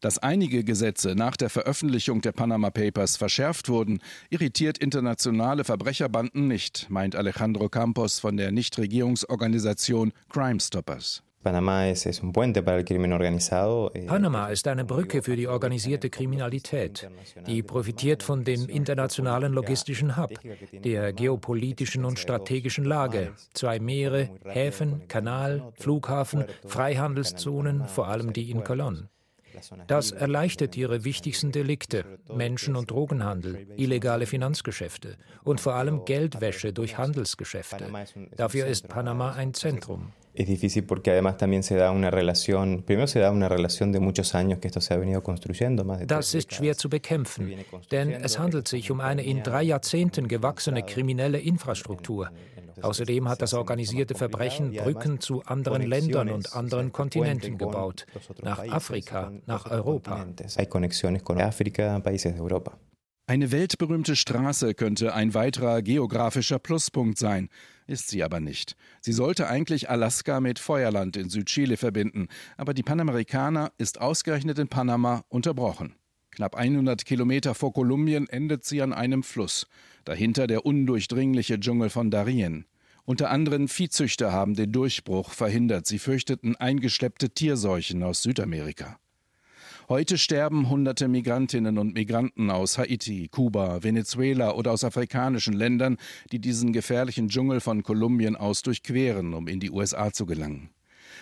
Dass 0.00 0.18
einige 0.18 0.62
Gesetze 0.62 1.14
nach 1.14 1.36
der 1.36 1.48
Veröffentlichung 1.48 2.20
der 2.20 2.32
Panama 2.32 2.70
Papers 2.70 3.16
verschärft 3.16 3.70
wurden, 3.70 4.00
irritiert 4.28 4.76
internationale 4.76 5.64
Verbrecherbanden 5.64 6.46
nicht, 6.48 6.86
meint 6.90 7.16
Alejandro 7.16 7.70
Campos 7.70 8.18
von 8.18 8.36
der 8.36 8.52
Nichtregierungsorganisation 8.52 10.12
Crime 10.28 10.60
Stoppers. 10.60 11.22
Panama 11.42 11.86
ist 14.48 14.66
eine 14.66 14.84
Brücke 14.84 15.22
für 15.22 15.36
die 15.36 15.46
organisierte 15.46 16.10
Kriminalität. 16.10 17.08
Die 17.46 17.62
profitiert 17.62 18.24
von 18.24 18.42
dem 18.42 18.68
internationalen 18.68 19.52
logistischen 19.52 20.16
Hub, 20.16 20.32
der 20.72 21.12
geopolitischen 21.12 22.04
und 22.04 22.18
strategischen 22.18 22.84
Lage. 22.84 23.32
Zwei 23.54 23.78
Meere, 23.78 24.28
Häfen, 24.44 25.06
Kanal, 25.06 25.72
Flughafen, 25.78 26.44
Freihandelszonen, 26.66 27.86
vor 27.86 28.08
allem 28.08 28.32
die 28.32 28.50
in 28.50 28.62
Colón. 28.62 29.06
Das 29.86 30.12
erleichtert 30.12 30.76
ihre 30.76 31.04
wichtigsten 31.04 31.52
Delikte, 31.52 32.04
Menschen- 32.34 32.76
und 32.76 32.90
Drogenhandel, 32.90 33.66
illegale 33.76 34.26
Finanzgeschäfte 34.26 35.16
und 35.44 35.60
vor 35.60 35.74
allem 35.74 36.04
Geldwäsche 36.04 36.72
durch 36.72 36.98
Handelsgeschäfte. 36.98 37.90
Dafür 38.36 38.66
ist 38.66 38.88
Panama 38.88 39.32
ein 39.32 39.54
Zentrum. 39.54 40.12
Es 40.36 40.46
difícil 40.46 40.84
porque 40.84 41.10
además 41.10 41.38
también 41.38 41.62
se 41.62 41.76
da 41.76 41.90
una 41.90 42.10
relación, 42.10 42.82
primero 42.82 43.06
se 43.06 43.20
da 43.20 43.30
una 43.30 43.48
relación 43.48 43.90
de 43.90 44.00
muchos 44.00 44.34
años 44.34 44.58
que 44.58 44.68
esto 44.68 44.82
se 44.82 44.92
ha 44.92 44.98
venido 44.98 45.22
construyendo. 45.22 45.82
Das 46.06 46.34
ist 46.34 46.52
schwer 46.52 46.76
zu 46.76 46.90
bekämpfen, 46.90 47.54
denn 47.90 48.10
es 48.10 48.38
handelt 48.38 48.68
sich 48.68 48.90
um 48.90 49.00
eine 49.00 49.22
in 49.22 49.42
drei 49.42 49.62
Jahrzehnten 49.62 50.28
gewachsene 50.28 50.82
kriminelle 50.82 51.38
Infrastruktur. 51.38 52.30
Außerdem 52.82 53.28
hat 53.30 53.40
das 53.40 53.54
organisierte 53.54 54.14
Verbrechen 54.14 54.72
Brücken 54.72 55.20
zu 55.20 55.42
anderen 55.44 55.82
Ländern 55.82 56.28
und 56.28 56.54
anderen 56.54 56.92
Kontinenten 56.92 57.56
gebaut, 57.56 58.04
nach 58.42 58.58
Afrika, 58.68 59.32
nach 59.46 59.70
Europa. 59.70 60.26
Eine 63.28 63.50
weltberühmte 63.50 64.16
Straße 64.16 64.74
könnte 64.74 65.14
ein 65.14 65.34
weiterer 65.34 65.80
geografischer 65.80 66.58
Pluspunkt 66.58 67.18
sein, 67.18 67.48
ist 67.86 68.08
sie 68.08 68.22
aber 68.22 68.40
nicht. 68.40 68.76
Sie 69.00 69.12
sollte 69.12 69.48
eigentlich 69.48 69.90
Alaska 69.90 70.40
mit 70.40 70.58
Feuerland 70.58 71.16
in 71.16 71.30
Südchile 71.30 71.76
verbinden, 71.76 72.28
aber 72.56 72.74
die 72.74 72.82
Panamericana 72.82 73.72
ist 73.78 74.00
ausgerechnet 74.00 74.58
in 74.58 74.68
Panama 74.68 75.24
unterbrochen. 75.28 75.94
Knapp 76.30 76.54
100 76.54 77.04
Kilometer 77.04 77.54
vor 77.54 77.72
Kolumbien 77.72 78.28
endet 78.28 78.64
sie 78.64 78.82
an 78.82 78.92
einem 78.92 79.22
Fluss, 79.22 79.66
dahinter 80.04 80.46
der 80.46 80.66
undurchdringliche 80.66 81.58
Dschungel 81.58 81.88
von 81.88 82.10
Darien. 82.10 82.66
Unter 83.04 83.30
anderem 83.30 83.68
Viehzüchter 83.68 84.32
haben 84.32 84.54
den 84.54 84.72
Durchbruch 84.72 85.30
verhindert. 85.30 85.86
Sie 85.86 86.00
fürchteten 86.00 86.56
eingeschleppte 86.56 87.30
Tierseuchen 87.30 88.02
aus 88.02 88.22
Südamerika. 88.22 88.98
Heute 89.88 90.18
sterben 90.18 90.68
hunderte 90.68 91.06
Migrantinnen 91.06 91.78
und 91.78 91.94
Migranten 91.94 92.50
aus 92.50 92.76
Haiti, 92.76 93.28
Kuba, 93.28 93.84
Venezuela 93.84 94.52
oder 94.56 94.72
aus 94.72 94.82
afrikanischen 94.82 95.54
Ländern, 95.54 95.96
die 96.32 96.40
diesen 96.40 96.72
gefährlichen 96.72 97.28
Dschungel 97.28 97.60
von 97.60 97.84
Kolumbien 97.84 98.34
aus 98.34 98.62
durchqueren, 98.62 99.32
um 99.32 99.46
in 99.46 99.60
die 99.60 99.70
USA 99.70 100.12
zu 100.12 100.26
gelangen. 100.26 100.70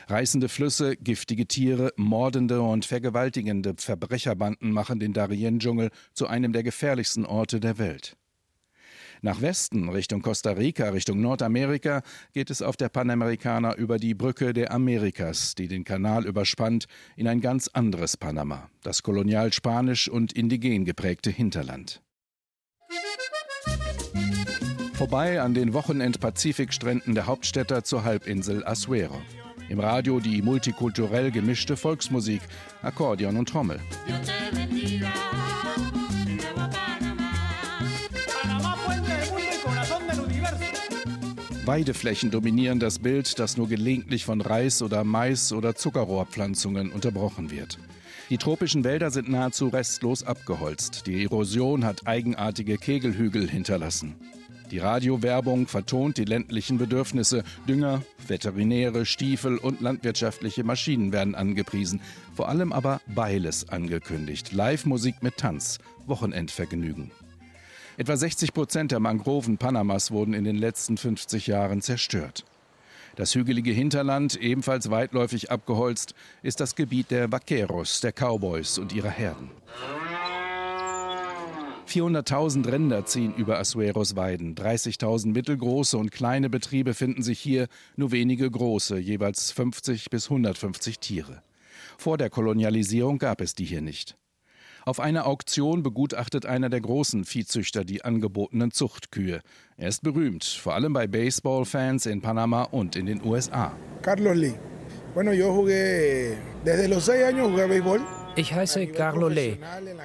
Reißende 0.08 0.48
Flüsse, 0.48 0.96
giftige 0.96 1.46
Tiere, 1.46 1.92
mordende 1.96 2.62
und 2.62 2.86
vergewaltigende 2.86 3.74
Verbrecherbanden 3.76 4.72
machen 4.72 4.98
den 4.98 5.12
Darien-Dschungel 5.12 5.90
zu 6.14 6.26
einem 6.26 6.54
der 6.54 6.62
gefährlichsten 6.62 7.26
Orte 7.26 7.60
der 7.60 7.76
Welt. 7.76 8.16
Nach 9.24 9.40
Westen, 9.40 9.88
Richtung 9.88 10.20
Costa 10.20 10.50
Rica, 10.50 10.90
Richtung 10.90 11.18
Nordamerika, 11.22 12.02
geht 12.34 12.50
es 12.50 12.60
auf 12.60 12.76
der 12.76 12.90
Panamericana 12.90 13.74
über 13.74 13.96
die 13.96 14.12
Brücke 14.12 14.52
der 14.52 14.70
Amerikas, 14.70 15.54
die 15.54 15.66
den 15.66 15.82
Kanal 15.82 16.26
überspannt, 16.26 16.84
in 17.16 17.26
ein 17.26 17.40
ganz 17.40 17.68
anderes 17.68 18.18
Panama, 18.18 18.68
das 18.82 19.02
kolonial 19.02 19.50
spanisch 19.54 20.10
und 20.10 20.34
indigen 20.34 20.84
geprägte 20.84 21.30
Hinterland. 21.30 22.02
Vorbei 24.92 25.40
an 25.40 25.54
den 25.54 25.72
Wochenend-Pazifikstränden 25.72 27.14
der 27.14 27.24
Hauptstädter 27.24 27.82
zur 27.82 28.04
Halbinsel 28.04 28.62
Azuero. 28.66 29.22
Im 29.70 29.80
Radio 29.80 30.20
die 30.20 30.42
multikulturell 30.42 31.30
gemischte 31.30 31.78
Volksmusik, 31.78 32.42
Akkordeon 32.82 33.38
und 33.38 33.48
Trommel. 33.48 33.80
Weideflächen 41.66 42.30
dominieren 42.30 42.78
das 42.78 42.98
Bild, 42.98 43.38
das 43.38 43.56
nur 43.56 43.68
gelegentlich 43.68 44.26
von 44.26 44.42
Reis 44.42 44.82
oder 44.82 45.02
Mais 45.02 45.50
oder 45.50 45.74
Zuckerrohrpflanzungen 45.74 46.92
unterbrochen 46.92 47.50
wird. 47.50 47.78
Die 48.28 48.36
tropischen 48.36 48.84
Wälder 48.84 49.10
sind 49.10 49.30
nahezu 49.30 49.68
restlos 49.68 50.24
abgeholzt. 50.24 51.06
Die 51.06 51.24
Erosion 51.24 51.84
hat 51.86 52.06
eigenartige 52.06 52.76
Kegelhügel 52.76 53.48
hinterlassen. 53.48 54.14
Die 54.70 54.78
Radiowerbung 54.78 55.66
vertont 55.66 56.18
die 56.18 56.24
ländlichen 56.24 56.76
Bedürfnisse. 56.76 57.44
Dünger, 57.66 58.02
Veterinäre, 58.26 59.06
Stiefel 59.06 59.56
und 59.56 59.80
landwirtschaftliche 59.80 60.64
Maschinen 60.64 61.12
werden 61.12 61.34
angepriesen. 61.34 62.02
Vor 62.34 62.50
allem 62.50 62.74
aber 62.74 63.00
Beiles 63.06 63.70
angekündigt. 63.70 64.52
Live-Musik 64.52 65.22
mit 65.22 65.38
Tanz, 65.38 65.78
Wochenendvergnügen. 66.06 67.10
Etwa 67.96 68.16
60 68.16 68.52
Prozent 68.52 68.90
der 68.90 68.98
Mangroven 68.98 69.56
Panamas 69.56 70.10
wurden 70.10 70.34
in 70.34 70.42
den 70.42 70.56
letzten 70.56 70.96
50 70.96 71.46
Jahren 71.46 71.80
zerstört. 71.80 72.44
Das 73.14 73.36
hügelige 73.36 73.70
Hinterland, 73.70 74.34
ebenfalls 74.34 74.90
weitläufig 74.90 75.52
abgeholzt, 75.52 76.16
ist 76.42 76.58
das 76.58 76.74
Gebiet 76.74 77.12
der 77.12 77.30
Vaqueros, 77.30 78.00
der 78.00 78.12
Cowboys 78.12 78.78
und 78.78 78.92
ihrer 78.92 79.10
Herden. 79.10 79.50
400.000 81.86 82.72
Rinder 82.72 83.06
ziehen 83.06 83.32
über 83.36 83.60
Asueros 83.60 84.16
Weiden. 84.16 84.56
30.000 84.56 85.28
mittelgroße 85.28 85.96
und 85.96 86.10
kleine 86.10 86.50
Betriebe 86.50 86.94
finden 86.94 87.22
sich 87.22 87.38
hier, 87.38 87.68
nur 87.94 88.10
wenige 88.10 88.50
große, 88.50 88.98
jeweils 88.98 89.52
50 89.52 90.10
bis 90.10 90.28
150 90.28 90.98
Tiere. 90.98 91.42
Vor 91.96 92.18
der 92.18 92.30
Kolonialisierung 92.30 93.18
gab 93.18 93.40
es 93.40 93.54
die 93.54 93.64
hier 93.64 93.82
nicht. 93.82 94.16
Auf 94.86 95.00
einer 95.00 95.26
Auktion 95.26 95.82
begutachtet 95.82 96.44
einer 96.44 96.68
der 96.68 96.82
großen 96.82 97.24
Viehzüchter 97.24 97.84
die 97.84 98.04
angebotenen 98.04 98.70
Zuchtkühe. 98.70 99.40
Er 99.78 99.88
ist 99.88 100.02
berühmt, 100.02 100.44
vor 100.44 100.74
allem 100.74 100.92
bei 100.92 101.06
Baseballfans 101.06 102.04
in 102.04 102.20
Panama 102.20 102.64
und 102.64 102.94
in 102.94 103.06
den 103.06 103.24
USA. 103.24 103.72
Carlos 104.02 104.36
Lee. 104.36 104.54
Bueno, 105.14 105.32
yo 105.32 105.54
jugué 105.54 106.36
desde 106.64 106.88
los 106.88 107.06
seis 107.06 107.24
años 107.24 107.48
jugué 107.48 107.66
béisbol. 107.66 108.00
Ich 108.36 108.52
heiße 108.52 108.88
Carlo 108.88 109.28
Lee. 109.28 109.56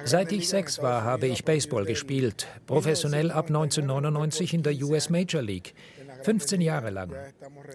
Seit 0.04 0.32
ich 0.32 0.48
sechs 0.48 0.80
war, 0.80 1.04
habe 1.04 1.26
ich 1.26 1.44
Baseball 1.44 1.84
gespielt. 1.84 2.46
Professionell 2.66 3.32
ab 3.32 3.48
1999 3.48 4.54
in 4.54 4.62
der 4.62 4.72
US 4.82 5.10
Major 5.10 5.42
League. 5.42 5.74
15 6.22 6.60
Jahre 6.60 6.90
lang. 6.90 7.12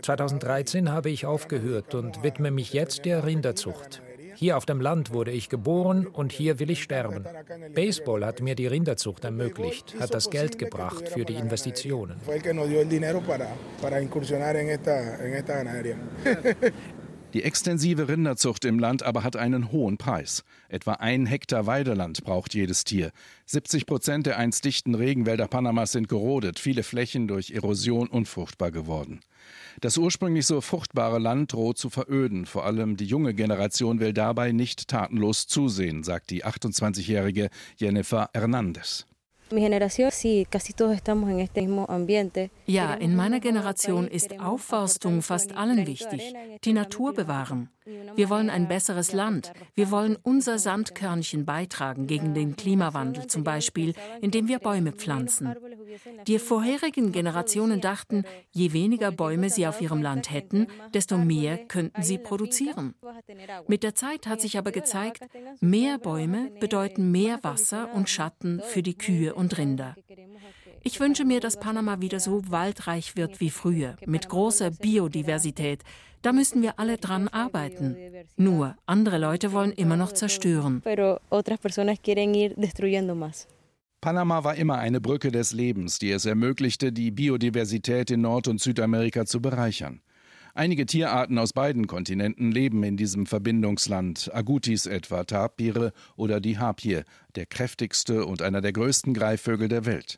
2013 0.02 0.90
habe 0.90 1.10
ich 1.10 1.26
aufgehört 1.26 1.94
und 1.94 2.24
widme 2.24 2.52
mich 2.52 2.74
jetzt 2.74 3.06
der 3.06 3.26
Rinderzucht. 3.26 4.02
Hier 4.36 4.58
auf 4.58 4.66
dem 4.66 4.82
Land 4.82 5.14
wurde 5.14 5.32
ich 5.32 5.50
geboren 5.50 6.08
und 6.08 6.32
hier 6.32 6.60
will 6.60 6.70
ich 6.70 6.84
sterben. 6.84 7.26
Baseball 7.74 8.26
hat 8.26 8.42
mir 8.42 8.56
die 8.56 8.68
Rinderzucht 8.68 9.24
ermöglicht, 9.24 9.96
hat 10.00 10.14
das 10.14 10.30
Geld 10.30 10.58
gebracht 10.58 11.10
für 11.10 11.26
die 11.26 11.36
Investitionen. 11.36 12.18
Die 17.36 17.44
extensive 17.44 18.08
Rinderzucht 18.08 18.64
im 18.64 18.80
Land 18.80 19.04
aber 19.04 19.26
hat 19.26 19.36
einen 19.36 19.74
hohen 19.74 19.98
Preis. 19.98 20.46
Etwa 20.70 20.94
ein 20.94 21.26
Hektar 21.26 21.66
Weideland 21.66 22.24
braucht 22.24 22.54
jedes 22.54 22.86
Tier. 22.86 23.12
70 23.46 23.86
Prozent 23.86 24.26
der 24.26 24.38
einst 24.38 24.64
dichten 24.64 24.96
Regenwälder 24.96 25.50
Panamas 25.50 25.92
sind 25.92 26.08
gerodet, 26.08 26.60
viele 26.60 26.82
Flächen 26.82 27.28
durch 27.28 27.52
Erosion 27.52 28.08
unfruchtbar 28.08 28.72
geworden. 28.72 29.20
Das 29.82 29.98
ursprünglich 29.98 30.46
so 30.46 30.62
fruchtbare 30.62 31.20
Land 31.20 31.54
droht 31.54 31.78
zu 31.78 31.90
veröden. 31.90 32.46
Vor 32.46 32.66
allem 32.66 32.98
die 32.98 33.06
junge 33.06 33.34
Generation 33.34 34.00
will 34.00 34.14
dabei 34.14 34.52
nicht 34.52 34.88
tatenlos 34.88 35.48
zusehen, 35.48 36.04
sagt 36.04 36.30
die 36.30 36.46
28-jährige 36.46 37.50
Jennifer 37.78 38.30
Hernandez. 38.34 39.06
Ja, 42.66 42.94
in 42.96 43.16
meiner 43.16 43.40
Generation 43.40 44.08
ist 44.08 44.40
Aufforstung 44.40 45.22
fast 45.22 45.56
allen 45.56 45.86
wichtig. 45.86 46.34
Die 46.64 46.74
Natur 46.74 47.14
bewahren. 47.14 47.70
Wir 48.16 48.32
wollen 48.32 48.50
ein 48.50 48.68
besseres 48.68 49.14
Land. 49.14 49.52
Wir 49.76 49.92
wollen 49.92 50.18
unser 50.24 50.58
Sandkörnchen 50.58 51.46
beitragen 51.46 52.08
gegen 52.08 52.34
den 52.34 52.56
Klimawandel, 52.56 53.28
zum 53.28 53.44
Beispiel, 53.44 53.94
indem 54.22 54.48
wir 54.48 54.58
Bäume 54.58 54.92
pflanzen. 54.92 55.54
Die 56.26 56.40
vorherigen 56.40 57.12
Generationen 57.12 57.82
dachten, 57.82 58.24
je 58.52 58.74
weniger 58.74 59.12
Bäume 59.12 59.52
sie 59.52 59.68
auf 59.68 59.82
ihrem 59.82 60.02
Land 60.02 60.32
hätten, 60.32 60.66
desto 60.96 61.20
mehr 61.20 61.60
könnten 61.60 62.02
sie 62.02 62.18
produzieren. 62.18 62.96
Mit 63.68 63.84
der 63.84 63.94
Zeit 63.94 64.26
hat 64.26 64.42
sich 64.42 64.58
aber 64.58 64.72
gezeigt, 64.72 65.22
mehr 65.62 66.00
Bäume 66.00 66.52
bedeuten 66.60 67.12
mehr 67.12 67.44
Wasser 67.44 67.94
und 67.94 68.10
Schatten 68.10 68.62
für 68.66 68.82
die 68.82 68.98
Kühe 68.98 69.35
und 69.36 69.58
Rinder. 69.58 69.96
Ich 70.84 71.00
wünsche 71.00 71.26
mir, 71.26 71.40
dass 71.40 71.60
Panama 71.60 72.02
wieder 72.02 72.20
so 72.20 72.50
waldreich 72.50 73.16
wird 73.16 73.40
wie 73.40 73.50
früher, 73.50 73.96
mit 74.06 74.30
großer 74.30 74.72
Biodiversität. 74.72 75.82
Da 76.22 76.32
müssen 76.32 76.62
wir 76.62 76.80
alle 76.80 76.98
dran 76.98 77.28
arbeiten. 77.28 77.96
Nur, 78.36 78.76
andere 78.86 79.18
Leute 79.18 79.52
wollen 79.52 79.72
immer 79.72 79.98
noch 79.98 80.12
zerstören. 80.12 80.82
Panama 84.02 84.44
war 84.44 84.56
immer 84.56 84.78
eine 84.78 85.02
Brücke 85.02 85.32
des 85.32 85.52
Lebens, 85.52 85.98
die 85.98 86.12
es 86.12 86.26
ermöglichte, 86.26 86.92
die 86.92 87.12
Biodiversität 87.12 88.12
in 88.12 88.22
Nord- 88.22 88.48
und 88.48 88.62
Südamerika 88.62 89.26
zu 89.26 89.42
bereichern. 89.42 90.02
Einige 90.58 90.86
Tierarten 90.86 91.38
aus 91.38 91.52
beiden 91.52 91.86
Kontinenten 91.86 92.50
leben 92.50 92.82
in 92.84 92.96
diesem 92.96 93.26
Verbindungsland, 93.26 94.34
Agutis 94.34 94.86
etwa, 94.86 95.26
Tapire 95.26 95.92
oder 96.16 96.40
die 96.40 96.58
Harpie, 96.58 97.02
der 97.36 97.46
kräftigste 97.46 98.26
und 98.26 98.42
einer 98.42 98.62
der 98.62 98.72
größten 98.72 99.14
Greifvögel 99.14 99.68
der 99.68 99.86
Welt. 99.86 100.18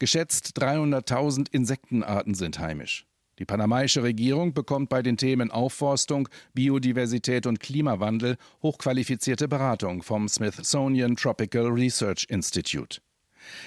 Geschätzt 0.00 0.60
300.000 0.60 1.46
Insektenarten 1.52 2.34
sind 2.34 2.58
heimisch. 2.58 3.06
Die 3.38 3.44
panamaische 3.44 4.02
Regierung 4.02 4.52
bekommt 4.52 4.88
bei 4.88 5.00
den 5.00 5.16
Themen 5.16 5.52
Aufforstung, 5.52 6.28
Biodiversität 6.54 7.46
und 7.46 7.60
Klimawandel 7.60 8.38
hochqualifizierte 8.64 9.46
Beratung 9.46 10.02
vom 10.02 10.28
Smithsonian 10.28 11.14
Tropical 11.14 11.66
Research 11.66 12.26
Institute. 12.28 13.00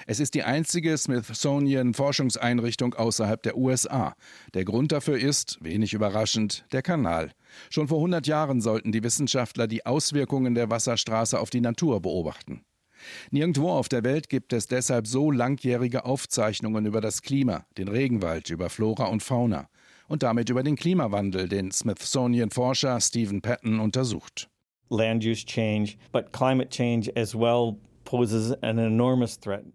Es 0.08 0.20
ist 0.20 0.34
die 0.34 0.44
einzige 0.44 0.98
Smithsonian-Forschungseinrichtung 0.98 2.94
außerhalb 2.94 3.42
der 3.44 3.58
USA. 3.58 4.16
Der 4.54 4.66
Grund 4.66 4.92
dafür 4.92 5.18
ist, 5.18 5.58
wenig 5.62 5.94
überraschend, 5.94 6.66
der 6.72 6.82
Kanal. 6.82 7.32
Schon 7.70 7.88
vor 7.88 7.98
100 7.98 8.28
Jahren 8.28 8.62
sollten 8.62 8.92
die 8.92 9.04
Wissenschaftler 9.04 9.68
die 9.68 9.86
Auswirkungen 9.86 10.56
der 10.56 10.70
Wasserstraße 10.70 11.40
auf 11.40 11.50
die 11.50 11.62
Natur 11.62 12.02
beobachten. 12.02 12.64
Nirgendwo 13.32 13.70
auf 13.70 13.90
der 13.90 14.04
Welt 14.04 14.30
gibt 14.30 14.54
es 14.54 14.68
deshalb 14.68 15.08
so 15.08 15.32
langjährige 15.32 16.06
Aufzeichnungen 16.06 16.86
über 16.86 17.02
das 17.02 17.22
Klima, 17.22 17.66
den 17.78 17.88
Regenwald, 17.88 18.50
über 18.50 18.70
Flora 18.70 19.06
und 19.06 19.22
Fauna 19.24 19.70
und 20.08 20.24
damit 20.24 20.50
über 20.50 20.64
den 20.64 20.76
Klimawandel, 20.76 21.48
den 21.48 21.72
Smithsonian-Forscher 21.72 23.00
Stephen 23.02 23.42
Patton 23.42 23.80
untersucht. 23.80 24.50
Land 24.90 25.26
use 25.26 25.46
change, 25.46 25.98
but 26.12 26.32
climate 26.32 26.70
change 26.70 27.12
as 27.16 27.34
well 27.34 27.78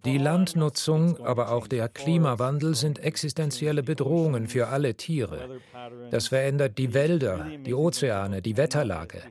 die 0.04 0.18
Landnutzung, 0.18 1.18
aber 1.20 1.52
auch 1.52 1.66
der 1.66 1.88
Klimawandel 1.88 2.74
sind 2.74 2.98
existenzielle 2.98 3.82
Bedrohungen 3.82 4.46
für 4.46 4.68
alle 4.68 4.94
Tiere. 4.94 5.60
Das 6.10 6.28
verändert 6.28 6.78
die 6.78 6.94
Wälder, 6.94 7.46
die 7.66 7.74
Ozeane, 7.74 8.42
die 8.42 8.56
Wetterlage. 8.56 9.22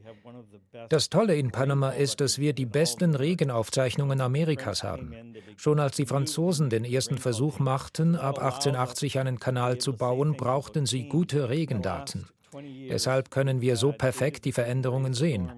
Das 0.90 1.10
Tolle 1.10 1.36
in 1.36 1.52
Panama 1.52 1.90
ist, 1.90 2.22
dass 2.22 2.40
wir 2.40 2.54
die 2.54 2.66
besten 2.66 3.16
Regenaufzeichnungen 3.16 4.22
Amerikas 4.22 4.84
haben. 4.84 5.14
Schon 5.58 5.80
als 5.80 5.96
die 5.96 6.06
Franzosen 6.06 6.70
den 6.70 6.86
ersten 6.86 7.18
Versuch 7.18 7.60
machten, 7.60 8.16
ab 8.16 8.40
1880 8.40 9.20
einen 9.20 9.40
Kanal 9.40 9.78
zu 9.78 9.94
bauen, 9.94 10.36
brauchten 10.36 10.86
sie 10.86 11.10
gute 11.10 11.50
Regendaten. 11.50 12.28
Deshalb 12.90 13.30
können 13.30 13.62
wir 13.62 13.76
so 13.76 13.92
perfekt 13.92 14.46
die 14.46 14.52
Veränderungen 14.52 15.14
sehen. 15.14 15.52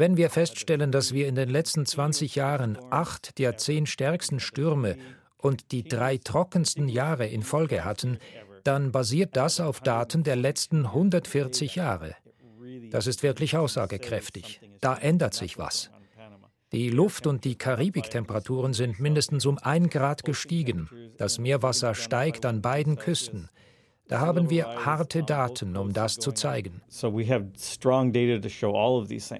Wenn 0.00 0.16
wir 0.16 0.30
feststellen, 0.30 0.92
dass 0.92 1.12
wir 1.12 1.28
in 1.28 1.34
den 1.34 1.50
letzten 1.50 1.84
20 1.84 2.34
Jahren 2.34 2.78
acht 2.88 3.38
der 3.38 3.58
zehn 3.58 3.84
stärksten 3.84 4.40
Stürme 4.40 4.96
und 5.36 5.72
die 5.72 5.84
drei 5.84 6.16
trockensten 6.16 6.88
Jahre 6.88 7.26
in 7.26 7.42
Folge 7.42 7.84
hatten, 7.84 8.16
dann 8.64 8.92
basiert 8.92 9.36
das 9.36 9.60
auf 9.60 9.82
Daten 9.82 10.22
der 10.22 10.36
letzten 10.36 10.86
140 10.86 11.74
Jahre. 11.74 12.16
Das 12.90 13.06
ist 13.06 13.22
wirklich 13.22 13.58
aussagekräftig. 13.58 14.62
Da 14.80 14.96
ändert 14.96 15.34
sich 15.34 15.58
was. 15.58 15.90
Die 16.72 16.88
Luft- 16.88 17.26
und 17.26 17.44
die 17.44 17.56
Karibiktemperaturen 17.58 18.72
sind 18.72 19.00
mindestens 19.00 19.44
um 19.44 19.58
ein 19.58 19.90
Grad 19.90 20.24
gestiegen. 20.24 20.88
Das 21.18 21.38
Meerwasser 21.38 21.94
steigt 21.94 22.46
an 22.46 22.62
beiden 22.62 22.96
Küsten. 22.96 23.50
Da 24.08 24.20
haben 24.20 24.48
wir 24.48 24.66
harte 24.86 25.24
Daten, 25.24 25.76
um 25.76 25.92
das 25.92 26.16
zu 26.16 26.32
zeigen. 26.32 26.80
So 26.88 27.14
we 27.14 27.28
have 27.28 27.48
strong 27.58 28.10
data 28.14 28.40
to 28.40 28.48
show 28.48 28.74
all 28.74 28.98
of 28.98 29.08
these. 29.08 29.30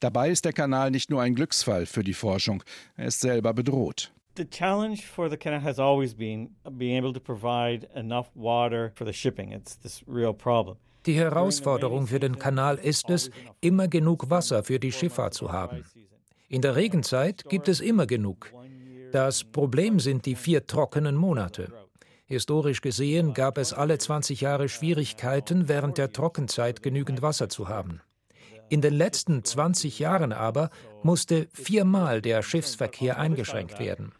Dabei 0.00 0.30
ist 0.30 0.44
der 0.44 0.52
Kanal 0.52 0.90
nicht 0.90 1.10
nur 1.10 1.22
ein 1.22 1.34
Glücksfall 1.34 1.86
für 1.86 2.04
die 2.04 2.14
Forschung, 2.14 2.62
er 2.96 3.06
ist 3.06 3.20
selber 3.20 3.52
bedroht. 3.52 4.12
The 4.36 4.44
challenge 4.44 4.98
for 4.98 5.28
the 5.28 5.36
canal 5.36 5.60
has 5.60 5.80
always 5.80 6.14
been 6.14 6.50
being 6.70 6.96
able 6.96 7.12
to 7.12 7.18
provide 7.18 7.88
enough 7.96 8.30
water 8.34 8.92
for 8.94 9.04
the 9.04 9.12
shipping. 9.12 9.50
It's 9.50 9.76
this 9.76 10.04
real 10.06 10.32
problem. 10.32 10.76
Die 11.06 11.14
Herausforderung 11.14 12.06
für 12.06 12.20
den 12.20 12.38
Kanal 12.38 12.76
ist 12.76 13.10
es, 13.10 13.30
immer 13.60 13.88
genug 13.88 14.30
Wasser 14.30 14.62
für 14.62 14.78
die 14.78 14.92
Schifffahrt 14.92 15.34
zu 15.34 15.50
haben. 15.50 15.84
In 16.48 16.62
der 16.62 16.76
Regenzeit 16.76 17.44
gibt 17.48 17.68
es 17.68 17.80
immer 17.80 18.06
genug. 18.06 18.52
Das 19.10 19.42
Problem 19.42 20.00
sind 20.00 20.26
die 20.26 20.36
vier 20.36 20.66
trockenen 20.66 21.16
Monate. 21.16 21.72
Historisch 22.26 22.82
gesehen 22.82 23.32
gab 23.32 23.58
es 23.58 23.72
alle 23.72 23.98
20 23.98 24.42
Jahre 24.42 24.68
Schwierigkeiten, 24.68 25.66
während 25.66 25.98
der 25.98 26.12
Trockenzeit 26.12 26.82
genügend 26.82 27.22
Wasser 27.22 27.48
zu 27.48 27.68
haben. 27.68 28.02
In 28.70 28.80
den 28.82 28.94
letzten 28.94 29.44
20 29.44 29.98
Jahren 29.98 30.32
aber 30.32 30.70
musste 31.02 31.48
viermal 31.52 32.20
der 32.20 32.42
Schiffsverkehr 32.42 33.18
eingeschränkt 33.18 33.78
werden. 33.78 34.12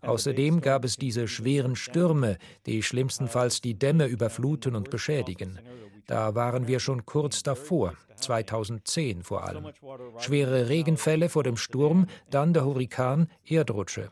Also 0.00 0.12
Außerdem 0.12 0.60
gab 0.60 0.84
es 0.84 0.96
diese 0.96 1.26
schweren 1.26 1.74
Stürme, 1.74 2.38
die 2.66 2.82
schlimmstenfalls 2.82 3.60
die 3.60 3.78
Dämme 3.78 4.06
überfluten 4.06 4.76
und 4.76 4.90
beschädigen. 4.90 5.58
Da 6.06 6.36
waren 6.36 6.68
wir 6.68 6.78
schon 6.78 7.04
kurz 7.04 7.42
davor, 7.42 7.94
2010 8.14 9.24
vor 9.24 9.44
allem. 9.44 9.72
Schwere 10.18 10.68
Regenfälle 10.68 11.28
vor 11.28 11.42
dem 11.42 11.56
Sturm, 11.56 12.06
dann 12.30 12.54
der 12.54 12.64
Hurrikan, 12.64 13.28
Erdrutsche. 13.44 14.08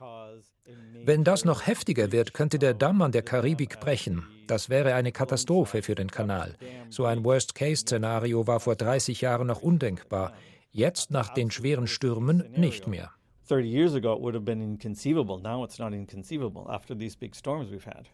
Wenn 1.05 1.23
das 1.23 1.44
noch 1.44 1.66
heftiger 1.66 2.11
wird, 2.11 2.35
könnte 2.35 2.59
der 2.59 2.75
Damm 2.75 3.01
an 3.03 3.12
der 3.12 3.23
Karibik 3.23 3.79
brechen. 3.79 4.27
Das 4.46 4.68
wäre 4.68 4.94
eine 4.94 5.12
Katastrophe 5.12 5.83
für 5.83 5.94
den 5.94 6.11
Kanal. 6.11 6.57
So 6.90 7.04
ein 7.04 7.24
Worst-Case-Szenario 7.24 8.46
war 8.46 8.61
vor 8.61 8.76
30 8.76 9.20
Jahren 9.20 9.46
noch 9.46 9.62
undenkbar. 9.62 10.33
Jetzt 10.70 11.11
nach 11.11 11.28
den 11.28 11.50
schweren 11.50 11.87
Stürmen 11.87 12.44
nicht 12.57 12.87
mehr. 12.87 13.12
30 13.48 13.70
years 13.70 13.94
ago 13.94 14.14
it 14.16 14.22
would 14.22 14.35
have 14.35 14.44
been 14.44 14.61
inconceivable. 14.61 15.40
Now 15.40 15.64
it's 15.64 15.78
not 15.78 15.92
inconceivable 15.92 16.64
after 16.68 16.96
these 16.96 17.16
big 17.16 17.37
storms 17.37 17.70
we've 17.70 17.87
had. 17.87 18.09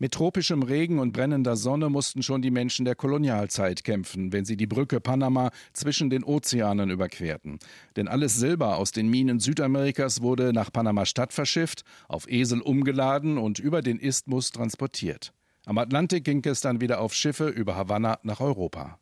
Mit 0.00 0.12
tropischem 0.12 0.64
Regen 0.64 0.98
und 0.98 1.12
brennender 1.12 1.54
Sonne 1.54 1.88
mussten 1.88 2.24
schon 2.24 2.42
die 2.42 2.50
Menschen 2.50 2.84
der 2.84 2.96
Kolonialzeit 2.96 3.84
kämpfen, 3.84 4.32
wenn 4.32 4.44
sie 4.44 4.56
die 4.56 4.66
Brücke 4.66 5.00
Panama 5.00 5.50
zwischen 5.72 6.10
den 6.10 6.24
Ozeanen 6.24 6.90
überquerten. 6.90 7.60
Denn 7.94 8.08
alles 8.08 8.34
Silber 8.34 8.76
aus 8.76 8.90
den 8.90 9.08
Minen 9.08 9.38
Südamerikas 9.38 10.20
wurde 10.20 10.52
nach 10.52 10.72
Panama-Stadt 10.72 11.32
verschifft, 11.32 11.84
auf 12.08 12.28
Esel 12.28 12.60
umgeladen 12.60 13.38
und 13.38 13.60
über 13.60 13.82
den 13.82 14.00
Isthmus 14.00 14.50
transportiert. 14.50 15.32
Am 15.66 15.78
Atlantik 15.78 16.24
ging 16.24 16.44
es 16.44 16.60
dann 16.60 16.80
wieder 16.80 17.00
auf 17.00 17.14
Schiffe 17.14 17.48
über 17.48 17.74
Havanna 17.74 18.18
nach 18.22 18.40
Europa. 18.40 18.98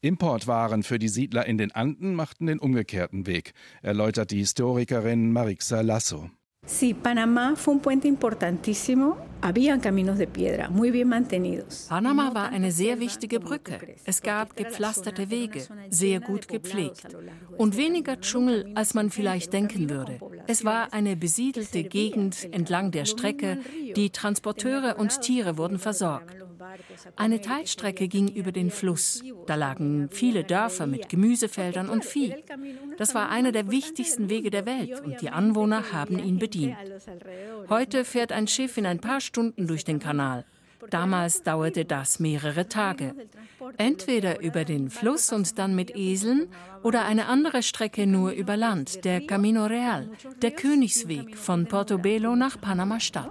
Importwaren 0.00 0.84
für 0.84 0.98
die 0.98 1.08
Siedler 1.08 1.46
in 1.46 1.58
den 1.58 1.72
Anden 1.72 2.14
machten 2.14 2.46
den 2.46 2.60
umgekehrten 2.60 3.26
Weg, 3.26 3.52
erläutert 3.82 4.30
die 4.30 4.38
Historikerin 4.38 5.32
Marixa 5.32 5.80
Lasso. 5.80 6.30
Sí, 6.66 6.92
Panamá 6.92 7.56
fue 7.56 7.74
un 7.74 7.80
puente 7.80 8.08
importantísimo. 8.08 9.16
Habían 9.40 9.80
caminos 9.80 10.18
de 10.18 10.26
piedra, 10.26 10.68
muy 10.68 10.90
bien 10.90 11.08
mantenidos. 11.08 11.86
Panama 11.88 12.34
war 12.34 12.50
eine 12.52 12.72
sehr 12.72 13.00
wichtige 13.00 13.40
Brücke. 13.40 13.96
Es 14.04 14.20
gab 14.20 14.54
gepflasterte 14.54 15.30
Wege, 15.30 15.66
sehr 15.88 16.20
gut 16.20 16.46
gepflegt. 16.46 17.16
Und 17.56 17.76
weniger 17.76 18.20
Dschungel, 18.20 18.70
als 18.74 18.94
man 18.94 19.10
vielleicht 19.10 19.52
denken 19.52 19.88
würde. 19.88 20.20
Es 20.46 20.64
war 20.64 20.92
eine 20.92 21.16
besiedelte 21.16 21.84
Gegend 21.84 22.52
entlang 22.52 22.90
der 22.90 23.06
Strecke. 23.06 23.58
Die 23.96 24.10
Transporteure 24.10 24.98
und 24.98 25.20
Tiere 25.22 25.56
wurden 25.56 25.78
versorgt. 25.78 26.47
Eine 27.16 27.40
Teilstrecke 27.40 28.08
ging 28.08 28.28
über 28.28 28.52
den 28.52 28.70
Fluss. 28.70 29.22
Da 29.46 29.54
lagen 29.54 30.08
viele 30.10 30.44
Dörfer 30.44 30.86
mit 30.86 31.08
Gemüsefeldern 31.08 31.88
und 31.88 32.04
Vieh. 32.04 32.34
Das 32.96 33.14
war 33.14 33.28
einer 33.30 33.52
der 33.52 33.70
wichtigsten 33.70 34.28
Wege 34.28 34.50
der 34.50 34.66
Welt 34.66 35.00
und 35.00 35.20
die 35.20 35.30
Anwohner 35.30 35.92
haben 35.92 36.18
ihn 36.18 36.38
bedient. 36.38 36.76
Heute 37.68 38.04
fährt 38.04 38.32
ein 38.32 38.48
Schiff 38.48 38.76
in 38.76 38.86
ein 38.86 39.00
paar 39.00 39.20
Stunden 39.20 39.66
durch 39.66 39.84
den 39.84 39.98
Kanal. 39.98 40.44
Damals 40.90 41.42
dauerte 41.42 41.84
das 41.84 42.20
mehrere 42.20 42.68
Tage. 42.68 43.14
Entweder 43.76 44.40
über 44.40 44.64
den 44.64 44.90
Fluss 44.90 45.32
und 45.32 45.58
dann 45.58 45.74
mit 45.74 45.96
Eseln 45.96 46.48
oder 46.82 47.04
eine 47.04 47.26
andere 47.26 47.62
Strecke 47.62 48.06
nur 48.06 48.30
über 48.30 48.56
Land, 48.56 49.04
der 49.04 49.20
Camino 49.20 49.66
Real, 49.66 50.08
der 50.40 50.52
Königsweg 50.52 51.36
von 51.36 51.66
Portobelo 51.66 52.36
nach 52.36 52.60
Panama-Stadt. 52.60 53.30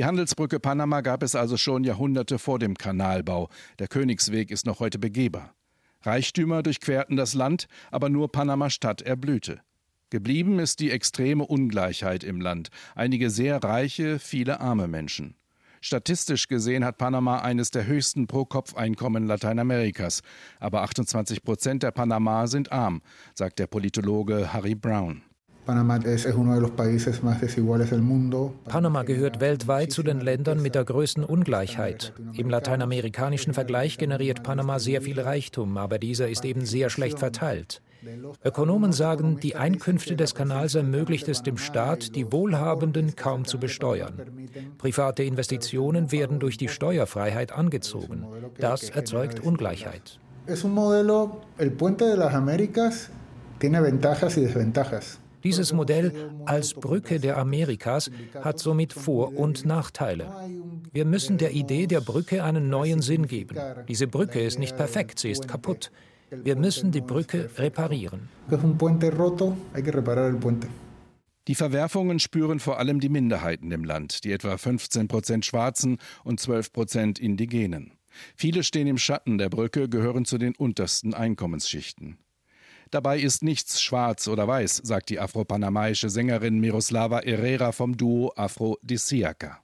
Die 0.00 0.06
Handelsbrücke 0.06 0.60
Panama 0.60 1.02
gab 1.02 1.22
es 1.22 1.34
also 1.34 1.58
schon 1.58 1.84
Jahrhunderte 1.84 2.38
vor 2.38 2.58
dem 2.58 2.74
Kanalbau. 2.74 3.50
Der 3.78 3.86
Königsweg 3.86 4.50
ist 4.50 4.64
noch 4.64 4.80
heute 4.80 4.98
begehbar. 4.98 5.52
Reichtümer 6.00 6.62
durchquerten 6.62 7.18
das 7.18 7.34
Land, 7.34 7.66
aber 7.90 8.08
nur 8.08 8.32
Panama-Stadt 8.32 9.02
erblühte. 9.02 9.60
Geblieben 10.08 10.58
ist 10.58 10.80
die 10.80 10.90
extreme 10.90 11.44
Ungleichheit 11.44 12.24
im 12.24 12.40
Land. 12.40 12.70
Einige 12.94 13.28
sehr 13.28 13.62
reiche, 13.62 14.18
viele 14.18 14.62
arme 14.62 14.88
Menschen. 14.88 15.34
Statistisch 15.82 16.48
gesehen 16.48 16.82
hat 16.82 16.96
Panama 16.96 17.40
eines 17.40 17.70
der 17.70 17.86
höchsten 17.86 18.26
Pro-Kopf-Einkommen 18.26 19.26
Lateinamerikas. 19.26 20.22
Aber 20.60 20.80
28 20.80 21.42
Prozent 21.42 21.82
der 21.82 21.90
Panama 21.90 22.46
sind 22.46 22.72
arm, 22.72 23.02
sagt 23.34 23.58
der 23.58 23.66
Politologe 23.66 24.50
Harry 24.50 24.74
Brown. 24.74 25.20
Panama 28.64 29.02
gehört 29.02 29.40
weltweit 29.40 29.92
zu 29.92 30.02
den 30.02 30.20
Ländern 30.20 30.62
mit 30.62 30.74
der 30.74 30.84
größten 30.84 31.24
Ungleichheit. 31.24 32.12
Im 32.34 32.50
lateinamerikanischen 32.50 33.54
Vergleich 33.54 33.98
generiert 33.98 34.42
Panama 34.42 34.78
sehr 34.78 35.02
viel 35.02 35.20
Reichtum, 35.20 35.76
aber 35.76 35.98
dieser 35.98 36.28
ist 36.28 36.44
eben 36.44 36.66
sehr 36.66 36.90
schlecht 36.90 37.18
verteilt. 37.18 37.82
Ökonomen 38.44 38.92
sagen, 38.92 39.38
die 39.40 39.56
Einkünfte 39.56 40.16
des 40.16 40.34
Kanals 40.34 40.74
ermöglicht 40.74 41.28
es 41.28 41.42
dem 41.42 41.58
Staat, 41.58 42.14
die 42.16 42.32
Wohlhabenden 42.32 43.14
kaum 43.14 43.44
zu 43.44 43.58
besteuern. 43.58 44.14
Private 44.78 45.22
Investitionen 45.22 46.10
werden 46.10 46.40
durch 46.40 46.56
die 46.56 46.68
Steuerfreiheit 46.68 47.52
angezogen. 47.52 48.26
Das 48.58 48.90
erzeugt 48.90 49.40
Ungleichheit. 49.40 50.18
Es 50.46 50.64
un 50.64 50.72
modelo, 50.72 51.42
el 51.58 51.70
puente 51.70 52.06
de 52.06 52.16
las 52.16 52.34
Américas 52.34 53.10
tiene 53.58 53.80
ventajas 53.80 54.36
y 54.36 54.40
desventajas. 54.40 55.19
Dieses 55.44 55.72
Modell 55.72 56.30
als 56.44 56.74
Brücke 56.74 57.20
der 57.20 57.38
Amerikas 57.38 58.10
hat 58.40 58.58
somit 58.58 58.92
Vor- 58.92 59.36
und 59.36 59.64
Nachteile. 59.64 60.30
Wir 60.92 61.04
müssen 61.04 61.38
der 61.38 61.52
Idee 61.52 61.86
der 61.86 62.00
Brücke 62.00 62.44
einen 62.44 62.68
neuen 62.68 63.02
Sinn 63.02 63.26
geben. 63.26 63.56
Diese 63.88 64.06
Brücke 64.06 64.40
ist 64.40 64.58
nicht 64.58 64.76
perfekt, 64.76 65.18
sie 65.18 65.30
ist 65.30 65.48
kaputt. 65.48 65.90
Wir 66.30 66.56
müssen 66.56 66.92
die 66.92 67.00
Brücke 67.00 67.50
reparieren. 67.56 68.28
Die 71.48 71.54
Verwerfungen 71.54 72.18
spüren 72.20 72.60
vor 72.60 72.78
allem 72.78 73.00
die 73.00 73.08
Minderheiten 73.08 73.72
im 73.72 73.84
Land, 73.84 74.24
die 74.24 74.32
etwa 74.32 74.56
15 74.56 75.08
Prozent 75.08 75.44
Schwarzen 75.44 75.98
und 76.22 76.38
12 76.38 76.72
Prozent 76.72 77.18
Indigenen. 77.18 77.92
Viele 78.36 78.62
stehen 78.62 78.86
im 78.86 78.98
Schatten 78.98 79.38
der 79.38 79.48
Brücke, 79.48 79.88
gehören 79.88 80.24
zu 80.24 80.38
den 80.38 80.54
untersten 80.54 81.14
Einkommensschichten. 81.14 82.18
Dabei 82.90 83.20
ist 83.20 83.42
nichts 83.44 83.80
schwarz 83.80 84.26
oder 84.26 84.48
weiß, 84.48 84.80
sagt 84.82 85.10
die 85.10 85.20
afro-panamaische 85.20 86.10
Sängerin 86.10 86.58
Miroslava 86.58 87.20
Herrera 87.20 87.70
vom 87.70 87.96
Duo 87.96 88.32
Afro 88.34 88.78
Disiaca. 88.82 89.60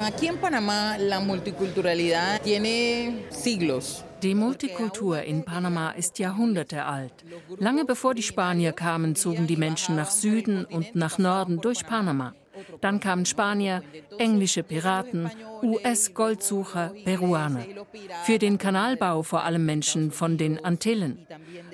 Aquí 0.00 0.28
en 0.28 0.38
Panamá 0.38 0.96
la 0.96 1.18
multiculturalidad 1.18 2.40
tiene 2.42 3.24
siglos. 3.30 4.04
Die 4.22 4.34
Multikultur 4.34 5.22
in 5.22 5.44
Panama 5.44 5.90
ist 5.90 6.20
Jahrhunderte 6.20 6.84
alt. 6.84 7.24
Lange 7.58 7.84
bevor 7.84 8.14
die 8.14 8.22
Spanier 8.22 8.72
kamen, 8.72 9.16
zogen 9.16 9.48
die 9.48 9.56
Menschen 9.56 9.96
nach 9.96 10.10
Süden 10.10 10.64
und 10.64 10.94
nach 10.94 11.18
Norden 11.18 11.60
durch 11.60 11.84
Panama. 11.84 12.34
Dann 12.80 13.00
kamen 13.00 13.26
Spanier, 13.26 13.82
englische 14.18 14.62
Piraten, 14.62 15.30
US-Goldsucher, 15.62 16.92
Peruaner. 17.04 17.64
Für 18.24 18.38
den 18.38 18.58
Kanalbau 18.58 19.22
vor 19.22 19.44
allem 19.44 19.66
Menschen 19.66 20.10
von 20.10 20.38
den 20.38 20.64
Antillen. 20.64 21.26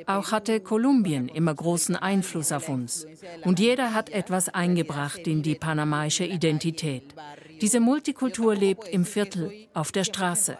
Auch 0.06 0.32
hatte 0.32 0.60
Kolumbien 0.60 1.28
immer 1.28 1.54
großen 1.54 1.96
Einfluss 1.96 2.52
auf 2.52 2.68
uns. 2.68 3.06
Und 3.44 3.60
jeder 3.60 3.94
hat 3.94 4.10
etwas 4.10 4.48
eingebracht 4.48 5.26
in 5.26 5.42
die 5.42 5.54
panamaische 5.54 6.24
Identität. 6.24 7.14
Diese 7.60 7.80
Multikultur 7.80 8.54
lebt 8.54 8.88
im 8.88 9.04
Viertel, 9.04 9.52
auf 9.74 9.92
der 9.92 10.04
Straße. 10.04 10.58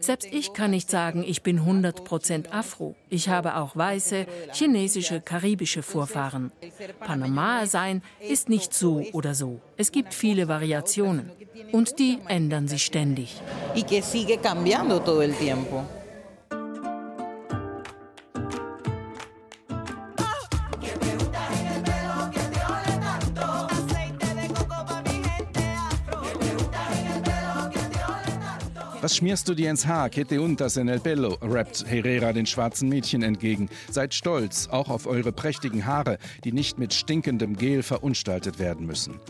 Selbst 0.00 0.28
ich 0.32 0.52
kann 0.52 0.70
nicht 0.70 0.90
sagen, 0.90 1.24
ich 1.26 1.42
bin 1.42 1.60
100% 1.60 2.50
Afro. 2.50 2.94
Ich 3.10 3.28
habe 3.28 3.56
auch 3.56 3.76
weiße, 3.76 4.26
chinesische, 4.52 5.20
karibische 5.20 5.82
Vorfahren. 5.82 6.52
Panama 7.00 7.66
sein 7.66 8.02
ist 8.20 8.48
nicht 8.48 8.74
so 8.74 9.04
oder 9.12 9.34
so. 9.34 9.60
Es 9.76 9.92
gibt 9.92 10.14
viele 10.14 10.48
Variationen 10.48 11.30
und 11.72 11.98
die 11.98 12.18
ändern 12.28 12.68
sich 12.68 12.84
ständig. 12.84 13.40
Was 29.04 29.16
schmierst 29.16 29.46
du 29.50 29.54
dir 29.54 29.68
ins 29.68 29.86
Haar? 29.86 30.08
Kete 30.08 30.40
untas 30.40 30.78
en 30.78 30.88
el 30.88 30.98
pelo, 30.98 31.36
rappt 31.42 31.84
Herrera 31.86 32.32
den 32.32 32.46
schwarzen 32.46 32.88
Mädchen 32.88 33.22
entgegen. 33.22 33.68
Seid 33.90 34.14
stolz, 34.14 34.66
auch 34.70 34.88
auf 34.88 35.06
eure 35.06 35.30
prächtigen 35.30 35.84
Haare, 35.84 36.16
die 36.42 36.52
nicht 36.52 36.78
mit 36.78 36.94
stinkendem 36.94 37.54
Gel 37.54 37.82
verunstaltet 37.82 38.58
werden 38.58 38.86
müssen. 38.86 39.20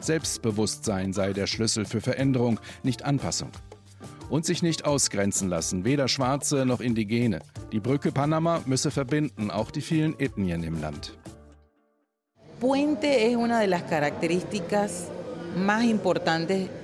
Selbstbewusstsein 0.00 1.12
sei 1.12 1.34
der 1.34 1.46
Schlüssel 1.46 1.84
für 1.84 2.00
Veränderung, 2.00 2.58
nicht 2.82 3.04
Anpassung. 3.04 3.50
Und 4.30 4.46
sich 4.46 4.62
nicht 4.62 4.86
ausgrenzen 4.86 5.50
lassen, 5.50 5.84
weder 5.84 6.08
Schwarze 6.08 6.64
noch 6.64 6.80
Indigene. 6.80 7.40
Die 7.70 7.80
Brücke 7.80 8.12
Panama 8.12 8.62
müsse 8.64 8.90
verbinden, 8.90 9.50
auch 9.50 9.70
die 9.70 9.82
vielen 9.82 10.18
Ethnien 10.18 10.62
im 10.62 10.80
Land. 10.80 11.18
Puente 12.60 13.08
es 13.08 13.36
una 13.36 13.60
de 13.60 13.68
las 13.68 13.82
características 13.82 15.08
más 15.54 15.84
importantes. 15.84 16.77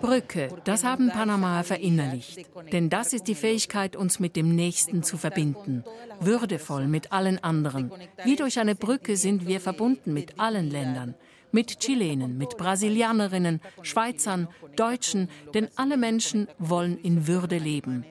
Brücke, 0.00 0.48
das 0.64 0.84
haben 0.84 1.10
Panama 1.10 1.62
verinnerlicht. 1.62 2.46
Denn 2.72 2.90
das 2.90 3.12
ist 3.12 3.24
die 3.24 3.34
Fähigkeit, 3.34 3.96
uns 3.96 4.20
mit 4.20 4.36
dem 4.36 4.54
Nächsten 4.54 5.02
zu 5.02 5.16
verbinden. 5.16 5.84
Würdevoll 6.20 6.86
mit 6.86 7.12
allen 7.12 7.42
anderen. 7.42 7.90
Wie 8.24 8.36
durch 8.36 8.58
eine 8.58 8.74
Brücke 8.74 9.16
sind 9.16 9.46
wir 9.46 9.60
verbunden 9.60 10.12
mit 10.12 10.38
allen 10.38 10.70
Ländern. 10.70 11.14
Mit 11.52 11.80
Chilenen, 11.80 12.38
mit 12.38 12.56
Brasilianerinnen, 12.56 13.60
Schweizern, 13.82 14.48
Deutschen, 14.76 15.28
denn 15.52 15.68
alle 15.76 15.96
Menschen 15.96 16.46
wollen 16.58 16.98
in 16.98 17.26
Würde 17.26 17.58
leben. 17.58 18.04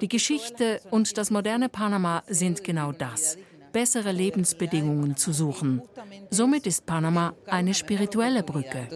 Die 0.00 0.08
Geschichte 0.08 0.80
und 0.90 1.16
das 1.16 1.30
moderne 1.30 1.68
Panama 1.68 2.22
sind 2.28 2.64
genau 2.64 2.92
das 2.92 3.38
bessere 3.72 4.12
Lebensbedingungen 4.12 5.16
zu 5.16 5.32
suchen. 5.32 5.82
Somit 6.30 6.66
ist 6.66 6.86
Panama 6.86 7.34
eine 7.46 7.74
spirituelle 7.74 8.42
Brücke. 8.42 8.88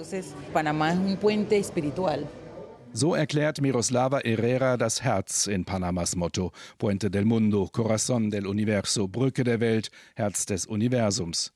So 2.93 3.15
erklärt 3.15 3.61
Miroslava 3.61 4.21
Herrera 4.21 4.77
das 4.79 5.03
Herz 5.03 5.47
in 5.47 5.65
Panamas 5.65 6.17
Motto 6.17 6.53
Puente 6.79 7.11
del 7.11 7.27
Mundo, 7.27 7.69
Corazón 7.71 8.31
del 8.31 8.47
Universo, 8.47 9.07
Brücke 9.07 9.45
der 9.45 9.61
Welt, 9.61 9.91
Herz 10.15 10.47
des 10.47 10.65
Universums. 10.67 11.53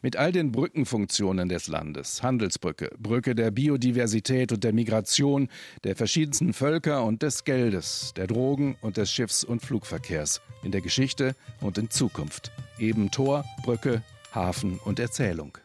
Mit 0.00 0.16
all 0.16 0.32
den 0.32 0.52
Brückenfunktionen 0.52 1.48
des 1.48 1.68
Landes, 1.68 2.22
Handelsbrücke, 2.22 2.90
Brücke 2.98 3.34
der 3.34 3.50
Biodiversität 3.50 4.52
und 4.52 4.64
der 4.64 4.72
Migration, 4.72 5.48
der 5.84 5.96
verschiedensten 5.96 6.52
Völker 6.52 7.04
und 7.04 7.22
des 7.22 7.44
Geldes, 7.44 8.12
der 8.16 8.26
Drogen 8.26 8.76
und 8.80 8.96
des 8.96 9.12
Schiffs- 9.12 9.44
und 9.44 9.60
Flugverkehrs, 9.60 10.40
in 10.62 10.72
der 10.72 10.80
Geschichte 10.80 11.34
und 11.60 11.78
in 11.78 11.90
Zukunft. 11.90 12.52
Eben 12.78 13.10
Tor, 13.10 13.44
Brücke, 13.64 14.02
Hafen 14.32 14.78
und 14.84 14.98
Erzählung. 14.98 15.58